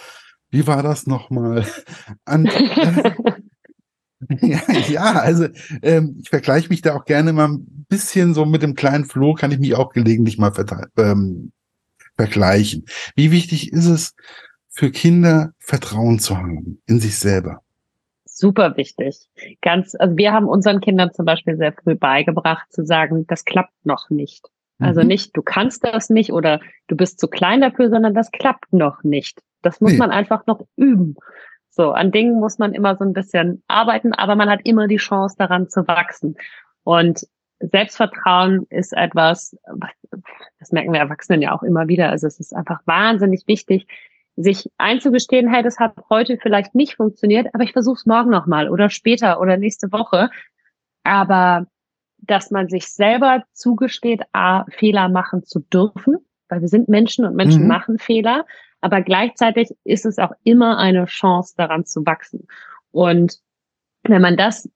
wie 0.51 0.65
war 0.65 0.81
das 0.81 1.05
nochmal? 1.05 1.65
Und, 2.27 2.49
ja, 4.41 4.61
ja, 4.89 5.13
also 5.13 5.47
ähm, 5.81 6.17
ich 6.21 6.29
vergleiche 6.29 6.69
mich 6.69 6.81
da 6.81 6.95
auch 6.95 7.05
gerne 7.05 7.33
mal 7.33 7.47
ein 7.47 7.85
bisschen 7.87 8.33
so 8.33 8.45
mit 8.45 8.61
dem 8.61 8.75
kleinen 8.75 9.05
Flo, 9.05 9.33
kann 9.33 9.51
ich 9.51 9.59
mich 9.59 9.75
auch 9.75 9.93
gelegentlich 9.93 10.37
mal 10.37 10.51
ähm, 10.97 11.51
vergleichen. 12.15 12.85
Wie 13.15 13.31
wichtig 13.31 13.71
ist 13.71 13.87
es 13.87 14.15
für 14.67 14.91
Kinder, 14.91 15.51
Vertrauen 15.59 16.19
zu 16.19 16.37
haben 16.37 16.81
in 16.85 16.99
sich 16.99 17.17
selber? 17.17 17.61
super 18.39 18.77
wichtig. 18.77 19.27
Ganz, 19.61 19.95
also 19.99 20.17
wir 20.17 20.31
haben 20.31 20.47
unseren 20.47 20.79
Kindern 20.79 21.11
zum 21.13 21.25
Beispiel 21.25 21.57
sehr 21.57 21.73
früh 21.73 21.95
beigebracht 21.95 22.71
zu 22.71 22.85
sagen, 22.85 23.25
das 23.27 23.45
klappt 23.45 23.85
noch 23.85 24.09
nicht. 24.09 24.47
Also 24.79 25.01
mhm. 25.01 25.07
nicht, 25.07 25.35
du 25.35 25.41
kannst 25.41 25.83
das 25.83 26.09
nicht 26.09 26.31
oder 26.31 26.61
du 26.87 26.95
bist 26.95 27.19
zu 27.19 27.27
klein 27.27 27.61
dafür, 27.61 27.89
sondern 27.89 28.13
das 28.13 28.31
klappt 28.31 28.71
noch 28.71 29.03
nicht. 29.03 29.41
Das 29.61 29.81
muss 29.81 29.91
nee. 29.91 29.97
man 29.97 30.09
einfach 30.09 30.45
noch 30.47 30.65
üben. 30.77 31.15
So, 31.69 31.91
an 31.91 32.11
Dingen 32.11 32.39
muss 32.39 32.57
man 32.57 32.73
immer 32.73 32.95
so 32.95 33.03
ein 33.03 33.13
bisschen 33.13 33.63
arbeiten, 33.67 34.13
aber 34.13 34.35
man 34.35 34.49
hat 34.49 34.61
immer 34.63 34.87
die 34.87 34.97
Chance 34.97 35.35
daran 35.37 35.69
zu 35.69 35.87
wachsen. 35.87 36.35
Und 36.83 37.27
Selbstvertrauen 37.59 38.65
ist 38.69 38.93
etwas, 38.93 39.55
das 40.59 40.71
merken 40.71 40.93
wir 40.93 40.99
Erwachsenen 40.99 41.41
ja 41.41 41.53
auch 41.53 41.63
immer 41.63 41.87
wieder. 41.87 42.09
Also 42.09 42.27
es 42.27 42.39
ist 42.39 42.55
einfach 42.55 42.81
wahnsinnig 42.85 43.43
wichtig, 43.47 43.85
sich 44.35 44.71
einzugestehen, 44.77 45.53
hey, 45.53 45.63
das 45.63 45.79
hat 45.79 45.93
heute 46.09 46.37
vielleicht 46.41 46.73
nicht 46.73 46.95
funktioniert, 46.95 47.47
aber 47.53 47.63
ich 47.63 47.73
versuche 47.73 47.97
es 47.97 48.05
morgen 48.05 48.29
nochmal 48.29 48.69
oder 48.69 48.89
später 48.89 49.41
oder 49.41 49.57
nächste 49.57 49.91
Woche. 49.91 50.29
Aber 51.03 51.67
dass 52.17 52.51
man 52.51 52.69
sich 52.69 52.87
selber 52.87 53.43
zugesteht, 53.53 54.21
A, 54.31 54.65
Fehler 54.69 55.09
machen 55.09 55.43
zu 55.43 55.59
dürfen, 55.59 56.17
weil 56.47 56.61
wir 56.61 56.67
sind 56.67 56.89
Menschen 56.89 57.25
und 57.25 57.35
Menschen 57.35 57.63
mhm. 57.63 57.67
machen 57.67 57.99
Fehler, 57.99 58.45
aber 58.81 59.01
gleichzeitig 59.01 59.69
ist 59.83 60.05
es 60.05 60.19
auch 60.19 60.31
immer 60.43 60.77
eine 60.77 61.05
Chance, 61.05 61.53
daran 61.57 61.85
zu 61.85 62.05
wachsen. 62.05 62.47
Und 62.91 63.39
wenn 64.03 64.21
man 64.21 64.37
das, 64.37 64.69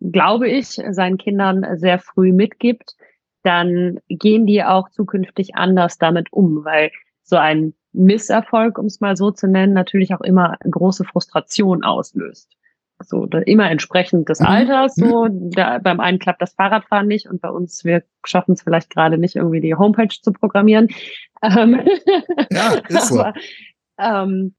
glaube 0.00 0.48
ich, 0.48 0.80
seinen 0.90 1.18
Kindern 1.18 1.66
sehr 1.78 1.98
früh 1.98 2.32
mitgibt, 2.32 2.94
dann 3.42 4.00
gehen 4.08 4.46
die 4.46 4.62
auch 4.62 4.88
zukünftig 4.90 5.54
anders 5.54 5.98
damit 5.98 6.32
um, 6.32 6.64
weil 6.64 6.90
so 7.22 7.36
ein 7.36 7.74
Misserfolg, 7.92 8.78
um 8.78 8.86
es 8.86 9.00
mal 9.00 9.16
so 9.16 9.30
zu 9.30 9.48
nennen, 9.48 9.72
natürlich 9.72 10.14
auch 10.14 10.20
immer 10.20 10.56
große 10.70 11.04
Frustration 11.04 11.82
auslöst. 11.82 12.57
So 13.00 13.26
immer 13.26 13.70
entsprechend 13.70 14.28
des 14.28 14.40
mhm. 14.40 14.46
Alters. 14.46 14.94
So 14.94 15.28
da, 15.30 15.78
beim 15.78 16.00
einen 16.00 16.18
klappt 16.18 16.42
das 16.42 16.54
Fahrradfahren 16.54 17.06
nicht 17.06 17.28
und 17.28 17.40
bei 17.40 17.50
uns 17.50 17.84
wir 17.84 18.02
schaffen 18.24 18.52
es 18.52 18.62
vielleicht 18.62 18.90
gerade 18.90 19.18
nicht 19.18 19.36
irgendwie 19.36 19.60
die 19.60 19.74
Homepage 19.74 20.08
zu 20.08 20.32
programmieren. 20.32 20.88
Ähm, 21.42 21.80
ja, 22.50 22.74
ist 22.88 23.08
so. 23.08 23.20
aber, 23.20 23.34
ähm, 23.98 24.54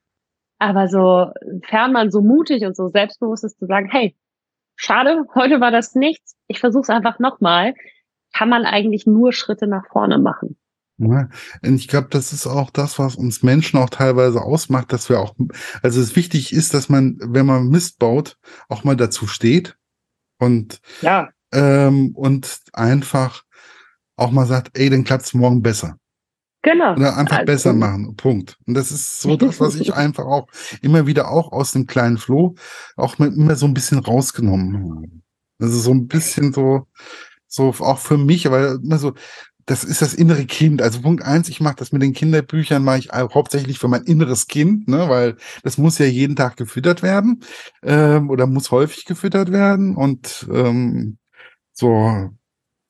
aber 0.58 0.88
so 0.88 1.32
fern 1.68 1.92
man 1.92 2.12
so 2.12 2.22
mutig 2.22 2.66
und 2.66 2.76
so 2.76 2.90
selbstbewusst 2.90 3.44
ist 3.44 3.60
zu 3.60 3.66
sagen, 3.66 3.90
hey, 3.92 4.16
schade, 4.76 5.26
heute 5.36 5.60
war 5.60 5.72
das 5.72 5.96
nichts. 5.96 6.36
Ich 6.48 6.60
versuche 6.60 6.84
es 6.84 6.90
einfach 6.90 7.20
nochmal. 7.20 7.74
Kann 8.34 8.50
man 8.50 8.66
eigentlich 8.66 9.06
nur 9.06 9.34
Schritte 9.34 9.68
nach 9.68 9.88
vorne 9.88 10.20
machen. 10.20 10.58
Ja, 11.02 11.30
und 11.64 11.76
ich 11.76 11.88
glaube, 11.88 12.08
das 12.10 12.34
ist 12.34 12.46
auch 12.46 12.70
das, 12.72 13.00
was 13.00 13.16
uns 13.16 13.42
Menschen 13.42 13.80
auch 13.80 13.90
teilweise 13.90 14.42
ausmacht, 14.42 14.92
dass 14.92 15.08
wir 15.08 15.22
auch, 15.22 15.34
also 15.82 16.02
es 16.02 16.18
wichtig 16.18 16.52
ist, 16.52 16.74
dass 16.74 16.90
man, 16.90 17.18
wenn 17.22 17.46
man 17.46 17.70
Mist 17.70 18.00
baut, 18.00 18.38
auch 18.68 18.84
mal 18.84 18.98
dazu 18.98 19.26
steht 19.26 19.78
und, 20.40 20.82
ja. 21.02 21.30
ähm, 21.54 22.14
und 22.16 22.60
einfach 22.74 23.44
auch 24.18 24.32
mal 24.32 24.46
sagt, 24.46 24.78
ey, 24.78 24.90
dann 24.90 25.06
klappt's 25.06 25.34
morgen 25.34 25.62
besser. 25.62 25.96
Genau. 26.62 26.94
Oder 26.96 27.16
einfach 27.16 27.38
also, 27.38 27.46
besser 27.46 27.74
machen. 27.74 28.16
Punkt. 28.18 28.58
Und 28.68 28.74
das 28.74 28.92
ist 28.92 29.22
so 29.22 29.38
das, 29.38 29.62
was 29.62 29.76
ich 29.76 29.94
einfach 29.94 30.26
auch 30.26 30.48
immer 30.82 31.08
wieder 31.08 31.32
auch 31.32 31.54
aus 31.54 31.72
dem 31.72 31.88
kleinen 31.88 32.18
Floh 32.18 32.56
auch 32.98 33.18
immer 33.20 33.56
so 33.56 33.66
ein 33.66 33.74
bisschen 33.74 34.00
rausgenommen 34.00 34.98
habe. 34.98 35.08
Also 35.60 35.80
so 35.80 35.92
ein 35.92 36.08
bisschen 36.08 36.52
so, 36.52 36.88
so 37.48 37.70
auch 37.80 38.00
für 38.00 38.18
mich, 38.18 38.46
aber 38.48 38.74
immer 38.74 38.98
so, 38.98 39.14
das 39.70 39.84
ist 39.84 40.02
das 40.02 40.16
innere 40.16 40.46
Kind. 40.46 40.82
Also 40.82 41.02
Punkt 41.02 41.24
eins, 41.24 41.48
ich 41.48 41.62
mache 41.62 41.76
das 41.76 41.92
mit 41.92 42.02
den 42.02 42.14
Kinderbüchern, 42.14 42.84
mache 42.84 42.98
ich 43.00 43.10
hauptsächlich 43.12 43.78
für 43.78 43.88
mein 43.88 44.02
inneres 44.02 44.48
Kind, 44.48 44.88
ne, 44.88 45.10
weil 45.10 45.36
das 45.62 45.78
muss 45.78 46.00
ja 46.00 46.08
jeden 46.08 46.36
Tag 46.36 46.58
gefüttert 46.58 47.04
werden 47.04 47.42
ähm, 47.84 48.32
oder 48.32 48.48
muss 48.48 48.72
häufig 48.72 49.06
gefüttert 49.06 49.52
werden. 49.52 49.96
Und 49.96 50.48
ähm, 50.52 51.20
so 51.72 52.32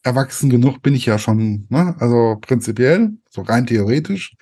erwachsen 0.03 0.49
genug 0.49 0.81
bin 0.81 0.95
ich 0.95 1.05
ja 1.05 1.19
schon, 1.19 1.67
ne? 1.67 1.95
Also 1.99 2.37
prinzipiell, 2.39 3.11
so 3.29 3.41
rein 3.41 3.67
theoretisch. 3.67 4.37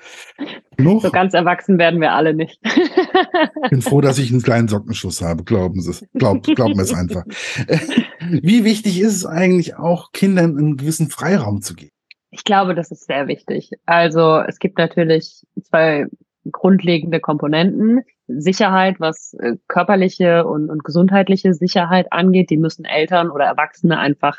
Genug. 0.77 1.01
So 1.01 1.09
ganz 1.09 1.33
erwachsen 1.33 1.79
werden 1.79 1.99
wir 1.99 2.11
alle 2.13 2.35
nicht. 2.35 2.61
bin 3.71 3.81
froh, 3.81 3.99
dass 3.99 4.19
ich 4.19 4.29
einen 4.29 4.43
kleinen 4.43 4.67
Sockenschuss 4.67 5.23
habe, 5.23 5.43
glauben 5.43 5.81
Sie 5.81 5.89
es. 5.89 6.05
Glaub, 6.13 6.43
glauben 6.43 6.75
wir 6.75 6.83
es 6.83 6.93
einfach. 6.93 7.23
Wie 8.29 8.63
wichtig 8.63 8.99
ist 8.99 9.15
es 9.15 9.25
eigentlich 9.25 9.75
auch, 9.75 10.11
Kindern 10.11 10.55
einen 10.55 10.77
gewissen 10.77 11.09
Freiraum 11.09 11.63
zu 11.63 11.73
geben? 11.73 11.96
Ich 12.37 12.43
glaube, 12.43 12.75
das 12.75 12.91
ist 12.91 13.07
sehr 13.07 13.27
wichtig. 13.27 13.71
Also 13.87 14.39
es 14.47 14.59
gibt 14.59 14.77
natürlich 14.77 15.43
zwei 15.63 16.05
grundlegende 16.51 17.19
Komponenten. 17.19 18.03
Sicherheit, 18.27 18.99
was 18.99 19.33
äh, 19.39 19.55
körperliche 19.67 20.45
und, 20.45 20.69
und 20.69 20.83
gesundheitliche 20.83 21.55
Sicherheit 21.55 22.13
angeht, 22.13 22.51
die 22.51 22.57
müssen 22.57 22.85
Eltern 22.85 23.31
oder 23.31 23.45
Erwachsene 23.45 23.97
einfach 23.97 24.37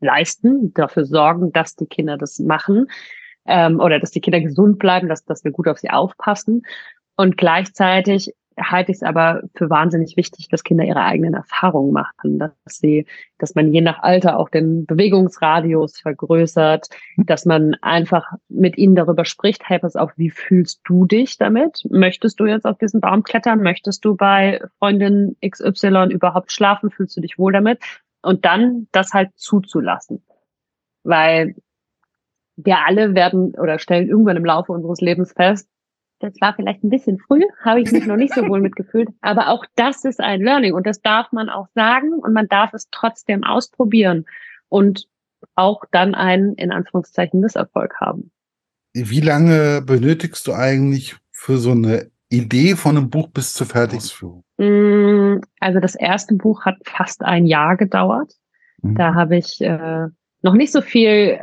leisten, 0.00 0.72
dafür 0.74 1.04
sorgen, 1.04 1.52
dass 1.52 1.74
die 1.74 1.86
Kinder 1.86 2.16
das 2.16 2.38
machen 2.38 2.86
ähm, 3.46 3.80
oder 3.80 3.98
dass 3.98 4.12
die 4.12 4.20
Kinder 4.20 4.40
gesund 4.40 4.78
bleiben, 4.78 5.08
dass, 5.08 5.24
dass 5.24 5.42
wir 5.42 5.50
gut 5.50 5.66
auf 5.66 5.78
sie 5.78 5.90
aufpassen. 5.90 6.62
Und 7.16 7.36
gleichzeitig 7.36 8.32
halte 8.62 8.92
ich 8.92 8.98
es 8.98 9.02
aber 9.02 9.42
für 9.54 9.70
wahnsinnig 9.70 10.16
wichtig, 10.16 10.48
dass 10.48 10.64
Kinder 10.64 10.84
ihre 10.84 11.02
eigenen 11.02 11.34
Erfahrungen 11.34 11.92
machen, 11.92 12.38
dass 12.38 12.52
sie, 12.66 13.06
dass 13.38 13.54
man 13.54 13.72
je 13.72 13.80
nach 13.80 14.02
Alter 14.02 14.38
auch 14.38 14.48
den 14.48 14.86
Bewegungsradius 14.86 16.00
vergrößert, 16.00 16.88
dass 17.16 17.46
man 17.46 17.74
einfach 17.82 18.32
mit 18.48 18.78
ihnen 18.78 18.94
darüber 18.94 19.24
spricht, 19.24 19.68
hey, 19.68 19.78
pass 19.78 19.96
auf, 19.96 20.12
wie 20.16 20.30
fühlst 20.30 20.80
du 20.84 21.06
dich 21.06 21.38
damit? 21.38 21.86
Möchtest 21.90 22.40
du 22.40 22.46
jetzt 22.46 22.66
auf 22.66 22.78
diesen 22.78 23.00
Baum 23.00 23.22
klettern? 23.22 23.62
Möchtest 23.62 24.04
du 24.04 24.16
bei 24.16 24.60
Freundin 24.78 25.36
XY 25.46 26.08
überhaupt 26.10 26.52
schlafen? 26.52 26.90
Fühlst 26.90 27.16
du 27.16 27.20
dich 27.20 27.38
wohl 27.38 27.52
damit? 27.52 27.80
Und 28.22 28.44
dann 28.44 28.88
das 28.92 29.12
halt 29.12 29.30
zuzulassen. 29.36 30.22
Weil 31.02 31.54
wir 32.56 32.78
alle 32.86 33.14
werden 33.14 33.54
oder 33.54 33.78
stellen 33.78 34.08
irgendwann 34.08 34.36
im 34.36 34.44
Laufe 34.44 34.72
unseres 34.72 35.00
Lebens 35.00 35.32
fest, 35.32 35.68
das 36.20 36.34
war 36.40 36.54
vielleicht 36.54 36.84
ein 36.84 36.90
bisschen 36.90 37.18
früh, 37.18 37.42
habe 37.64 37.80
ich 37.80 37.90
mich 37.90 38.06
noch 38.06 38.16
nicht 38.16 38.34
so 38.34 38.46
wohl 38.46 38.60
mitgefühlt. 38.60 39.08
Aber 39.22 39.48
auch 39.48 39.64
das 39.74 40.04
ist 40.04 40.20
ein 40.20 40.42
Learning 40.42 40.74
und 40.74 40.86
das 40.86 41.00
darf 41.00 41.32
man 41.32 41.48
auch 41.48 41.66
sagen 41.74 42.12
und 42.12 42.32
man 42.32 42.46
darf 42.46 42.72
es 42.74 42.88
trotzdem 42.90 43.42
ausprobieren 43.42 44.26
und 44.68 45.08
auch 45.54 45.84
dann 45.90 46.14
einen 46.14 46.54
in 46.54 46.70
Anführungszeichen 46.70 47.40
Misserfolg 47.40 47.94
haben. 48.00 48.30
Wie 48.92 49.20
lange 49.20 49.82
benötigst 49.82 50.46
du 50.46 50.52
eigentlich 50.52 51.16
für 51.30 51.56
so 51.56 51.70
eine 51.70 52.10
Idee 52.28 52.76
von 52.76 52.96
einem 52.96 53.10
Buch 53.10 53.28
bis 53.28 53.54
zur 53.54 53.66
Fertigführung? 53.66 54.44
Mm, 54.58 55.40
also 55.58 55.80
das 55.80 55.94
erste 55.94 56.34
Buch 56.34 56.64
hat 56.64 56.76
fast 56.84 57.22
ein 57.22 57.46
Jahr 57.46 57.76
gedauert. 57.76 58.34
Mhm. 58.82 58.94
Da 58.96 59.14
habe 59.14 59.36
ich 59.36 59.60
äh, 59.60 60.06
noch 60.42 60.54
nicht 60.54 60.72
so 60.72 60.82
viel 60.82 61.40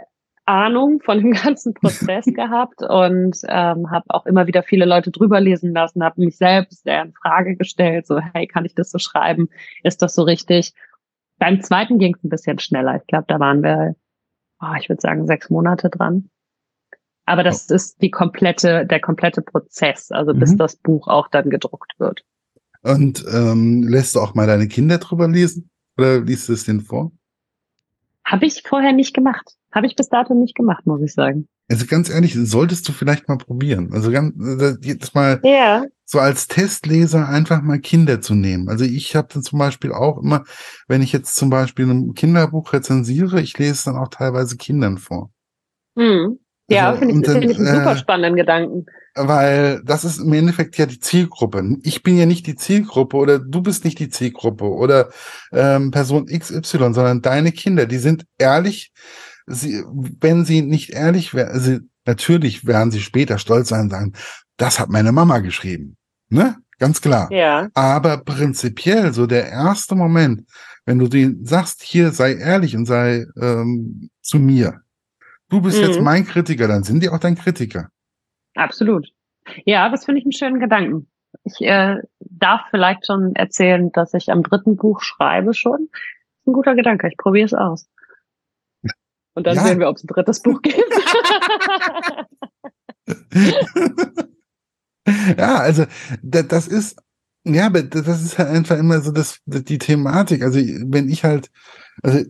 Ahnung 0.48 1.02
von 1.02 1.20
dem 1.20 1.32
ganzen 1.44 1.74
Prozess 1.74 2.26
gehabt 2.34 2.82
und 2.82 3.38
ähm, 3.48 3.92
habe 3.92 4.06
auch 4.10 4.26
immer 4.26 4.48
wieder 4.48 4.64
viele 4.64 4.86
Leute 4.86 5.12
drüber 5.12 5.40
lesen 5.40 5.74
lassen, 5.74 6.04
habe 6.04 6.22
mich 6.22 6.38
selbst 6.38 6.84
sehr 6.84 7.04
in 7.04 7.14
Frage 7.14 7.56
gestellt, 7.56 8.08
so 8.08 8.20
hey, 8.20 8.48
kann 8.48 8.66
ich 8.66 8.76
das 8.76 8.92
so 8.92 9.00
schreiben? 9.00 9.50
Ist 9.84 10.02
das 10.02 10.16
so 10.16 10.24
richtig? 10.24 10.74
Beim 11.40 11.62
zweiten 11.62 12.00
ging 12.00 12.16
es 12.16 12.24
ein 12.24 12.30
bisschen 12.30 12.60
schneller. 12.60 12.96
Ich 12.96 13.06
glaube, 13.08 13.26
da 13.28 13.40
waren 13.40 13.62
wir 13.62 13.96
oh, 14.62 14.74
ich 14.80 14.90
würde 14.90 15.02
sagen, 15.02 15.28
sechs 15.28 15.50
Monate 15.50 15.90
dran. 15.90 16.30
Aber 17.26 17.44
das 17.44 17.70
oh. 17.70 17.76
ist 17.76 18.02
die 18.02 18.12
komplette, 18.12 18.86
der 18.86 19.00
komplette 19.00 19.42
Prozess, 19.42 20.12
also 20.12 20.34
bis 20.34 20.52
mhm. 20.52 20.58
das 20.58 20.78
Buch 20.78 21.08
auch 21.08 21.28
dann 21.30 21.50
gedruckt 21.50 21.94
wird. 21.98 22.24
Und 22.84 23.26
ähm, 23.32 23.84
lässt 23.84 24.16
du 24.16 24.22
auch 24.22 24.34
mal 24.34 24.48
deine 24.48 24.68
Kinder 24.68 24.98
drüber 24.98 25.28
lesen? 25.28 25.70
Oder 25.98 26.22
liest 26.22 26.48
du 26.48 26.54
es 26.54 26.64
denen 26.64 26.82
vor? 26.82 27.12
Habe 28.24 28.46
ich 28.46 28.64
vorher 28.64 28.94
nicht 28.94 29.14
gemacht. 29.14 29.56
Habe 29.78 29.86
ich 29.86 29.96
bis 29.96 30.10
dato 30.10 30.34
nicht 30.34 30.56
gemacht, 30.56 30.88
muss 30.88 31.04
ich 31.04 31.14
sagen. 31.14 31.48
Also 31.70 31.86
ganz 31.86 32.10
ehrlich, 32.10 32.34
solltest 32.34 32.88
du 32.90 32.94
vielleicht 32.94 33.28
mal 33.28 33.38
probieren. 33.38 33.94
Also 33.94 34.10
ganz, 34.10 34.34
jetzt 34.84 35.14
mal 35.14 35.40
ja. 35.44 35.86
so 36.04 36.18
als 36.18 36.48
Testleser 36.48 37.30
einfach 37.30 37.62
mal 37.62 37.80
Kinder 37.80 38.20
zu 38.20 38.34
nehmen. 38.34 38.70
Also 38.70 38.86
ich 38.86 39.16
habe 39.16 39.28
dann 39.32 39.44
zum 39.44 39.60
Beispiel 39.60 39.92
auch 39.92 40.18
immer, 40.18 40.46
wenn 40.88 41.04
ich 41.04 41.12
jetzt 41.12 41.36
zum 41.36 41.52
Beispiel 41.52 41.86
ein 41.86 42.16
Kinderbuch 42.16 42.74
rezensiere, 42.74 43.40
ich 43.40 43.56
lese 43.60 43.74
es 43.74 43.84
dann 43.84 43.98
auch 43.98 44.08
teilweise 44.08 44.58
Kindern 44.58 44.98
vor. 44.98 45.30
Mhm. 45.94 46.40
Ja, 46.70 46.90
also, 46.90 47.02
finde 47.02 47.14
ich, 47.14 47.32
find 47.32 47.52
ich 47.52 47.58
einen 47.60 47.68
super 47.68 47.92
äh, 47.92 47.98
spannenden 47.98 48.36
Gedanken. 48.36 48.88
Weil 49.14 49.84
das 49.86 50.06
ist 50.06 50.18
im 50.18 50.34
Endeffekt 50.34 50.76
ja 50.80 50.88
die 50.88 51.00
Zielgruppe. 51.00 51.78
Ich 51.84 52.02
bin 52.02 52.18
ja 52.18 52.26
nicht 52.26 52.48
die 52.48 52.56
Zielgruppe 52.56 53.16
oder 53.16 53.38
du 53.38 53.62
bist 53.62 53.86
nicht 53.86 54.00
die 54.00 54.10
Zielgruppe 54.10 54.66
oder 54.66 55.10
ähm, 55.52 55.92
Person 55.92 56.26
XY, 56.26 56.94
sondern 56.94 57.22
deine 57.22 57.52
Kinder, 57.52 57.86
die 57.86 58.00
sind 58.00 58.26
ehrlich, 58.40 58.92
sie, 59.48 59.84
wenn 60.20 60.46
sie 60.46 60.62
nicht 60.62 60.92
ehrlich 60.92 61.34
wären, 61.34 61.52
also 61.52 61.80
natürlich 62.06 62.66
werden 62.66 62.92
sie 62.92 63.00
später 63.00 63.38
stolz 63.40 63.70
sein 63.70 63.82
und 63.82 63.90
sagen, 63.90 64.14
das 64.58 64.80
hat 64.80 64.90
meine 64.90 65.12
Mama 65.12 65.40
geschrieben. 65.40 65.98
Ne? 66.30 66.58
Ganz 66.80 67.02
klar. 67.02 67.32
Ja. 67.32 67.70
Aber 67.74 68.18
prinzipiell, 68.18 69.12
so 69.14 69.26
der 69.26 69.50
erste 69.50 69.96
Moment, 69.96 70.48
wenn 70.86 71.00
du 71.00 71.08
denen 71.08 71.46
sagst, 71.46 71.82
hier 71.82 72.12
sei 72.12 72.36
ehrlich 72.36 72.76
und 72.76 72.86
sei 72.86 73.26
ähm, 73.42 74.10
zu 74.22 74.38
mir, 74.38 74.82
du 75.50 75.62
bist 75.62 75.80
mhm. 75.80 75.88
jetzt 75.88 76.02
mein 76.02 76.26
Kritiker, 76.26 76.68
dann 76.68 76.84
sind 76.84 77.02
die 77.02 77.10
auch 77.10 77.20
dein 77.20 77.36
Kritiker. 77.36 77.90
Absolut. 78.54 79.08
Ja, 79.66 79.90
das 79.90 80.06
finde 80.06 80.20
ich 80.20 80.26
einen 80.26 80.34
schönen 80.34 80.60
Gedanken. 80.60 81.08
Ich 81.44 81.62
äh, 81.62 81.98
darf 82.20 82.62
vielleicht 82.70 83.06
schon 83.06 83.36
erzählen, 83.36 83.92
dass 83.92 84.14
ich 84.14 84.32
am 84.32 84.44
dritten 84.44 84.76
Buch 84.76 85.02
schreibe 85.02 85.54
schon. 85.54 85.88
Das 85.92 86.42
ist 86.42 86.48
ein 86.48 86.54
guter 86.54 86.76
Gedanke. 86.76 87.08
Ich 87.08 87.18
probiere 87.18 87.46
es 87.46 87.54
aus. 87.54 87.88
Und 89.38 89.46
dann 89.46 89.56
ja. 89.56 89.68
sehen 89.68 89.80
wir, 89.80 89.88
ob 89.88 89.98
es 89.98 90.04
ein 90.04 90.08
drittes 90.08 90.42
Buch 90.42 90.64
gibt. 90.64 90.82
ja, 95.38 95.58
also 95.58 95.86
das 96.24 96.68
ist, 96.68 96.98
ja, 97.44 97.70
das 97.70 98.24
ist 98.24 98.40
halt 98.40 98.50
einfach 98.50 98.80
immer 98.80 99.00
so 99.02 99.12
das, 99.12 99.38
die 99.46 99.78
Thematik. 99.78 100.42
Also 100.42 100.58
wenn 100.58 101.08
ich 101.08 101.24
halt, 101.24 101.52
also 102.02 102.26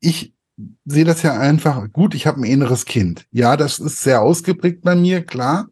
ich 0.00 0.34
sehe 0.84 1.06
das 1.06 1.22
ja 1.22 1.40
einfach, 1.40 1.90
gut, 1.90 2.14
ich 2.14 2.26
habe 2.26 2.42
ein 2.42 2.44
inneres 2.44 2.84
Kind. 2.84 3.26
Ja, 3.30 3.56
das 3.56 3.78
ist 3.78 4.02
sehr 4.02 4.20
ausgeprägt 4.20 4.82
bei 4.82 4.94
mir, 4.94 5.24
klar. 5.24 5.70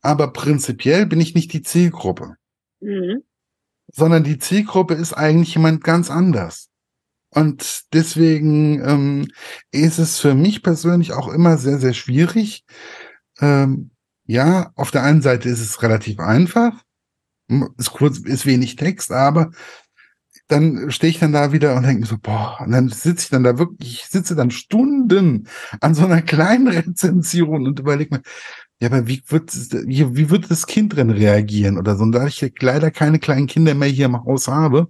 Aber 0.00 0.32
prinzipiell 0.32 1.04
bin 1.04 1.20
ich 1.20 1.34
nicht 1.34 1.52
die 1.52 1.62
Zielgruppe. 1.62 2.36
Mhm. 2.80 3.22
Sondern 3.92 4.24
die 4.24 4.38
Zielgruppe 4.38 4.94
ist 4.94 5.12
eigentlich 5.12 5.54
jemand 5.56 5.84
ganz 5.84 6.10
anders. 6.10 6.70
Und 7.30 7.92
deswegen 7.92 8.82
ähm, 8.84 9.28
ist 9.70 9.98
es 9.98 10.18
für 10.18 10.34
mich 10.34 10.62
persönlich 10.62 11.12
auch 11.12 11.28
immer 11.28 11.58
sehr, 11.58 11.78
sehr 11.78 11.94
schwierig. 11.94 12.64
Ähm, 13.40 13.90
ja, 14.26 14.72
auf 14.74 14.90
der 14.90 15.02
einen 15.02 15.22
Seite 15.22 15.48
ist 15.48 15.60
es 15.60 15.82
relativ 15.82 16.18
einfach, 16.18 16.72
ist 17.78 17.92
kurz, 17.92 18.18
ist 18.18 18.46
wenig 18.46 18.76
Text, 18.76 19.12
aber 19.12 19.52
dann 20.48 20.90
stehe 20.90 21.10
ich 21.10 21.18
dann 21.18 21.32
da 21.32 21.52
wieder 21.52 21.74
und 21.74 21.82
denke 21.84 22.00
mir 22.00 22.06
so, 22.06 22.18
boah, 22.18 22.58
und 22.60 22.70
dann 22.70 22.88
sitze 22.88 23.24
ich 23.24 23.30
dann 23.30 23.42
da 23.42 23.58
wirklich, 23.58 24.02
ich 24.02 24.06
sitze 24.06 24.36
dann 24.36 24.50
Stunden 24.50 25.48
an 25.80 25.94
so 25.94 26.04
einer 26.04 26.22
kleinen 26.22 26.68
Rezension 26.68 27.66
und 27.66 27.80
überlege 27.80 28.16
mir, 28.16 28.22
ja, 28.80 28.88
aber 28.88 29.06
wie 29.06 29.22
wird, 29.28 29.54
wie, 29.54 30.30
wird 30.30 30.50
das 30.50 30.66
Kind 30.66 30.94
drin 30.94 31.08
reagieren 31.08 31.78
oder 31.78 31.96
so? 31.96 32.02
Und 32.02 32.12
da 32.12 32.26
ich 32.26 32.52
leider 32.60 32.90
keine 32.90 33.18
kleinen 33.18 33.46
Kinder 33.46 33.74
mehr 33.74 33.88
hier 33.88 34.06
im 34.06 34.22
Haus 34.22 34.48
habe, 34.48 34.88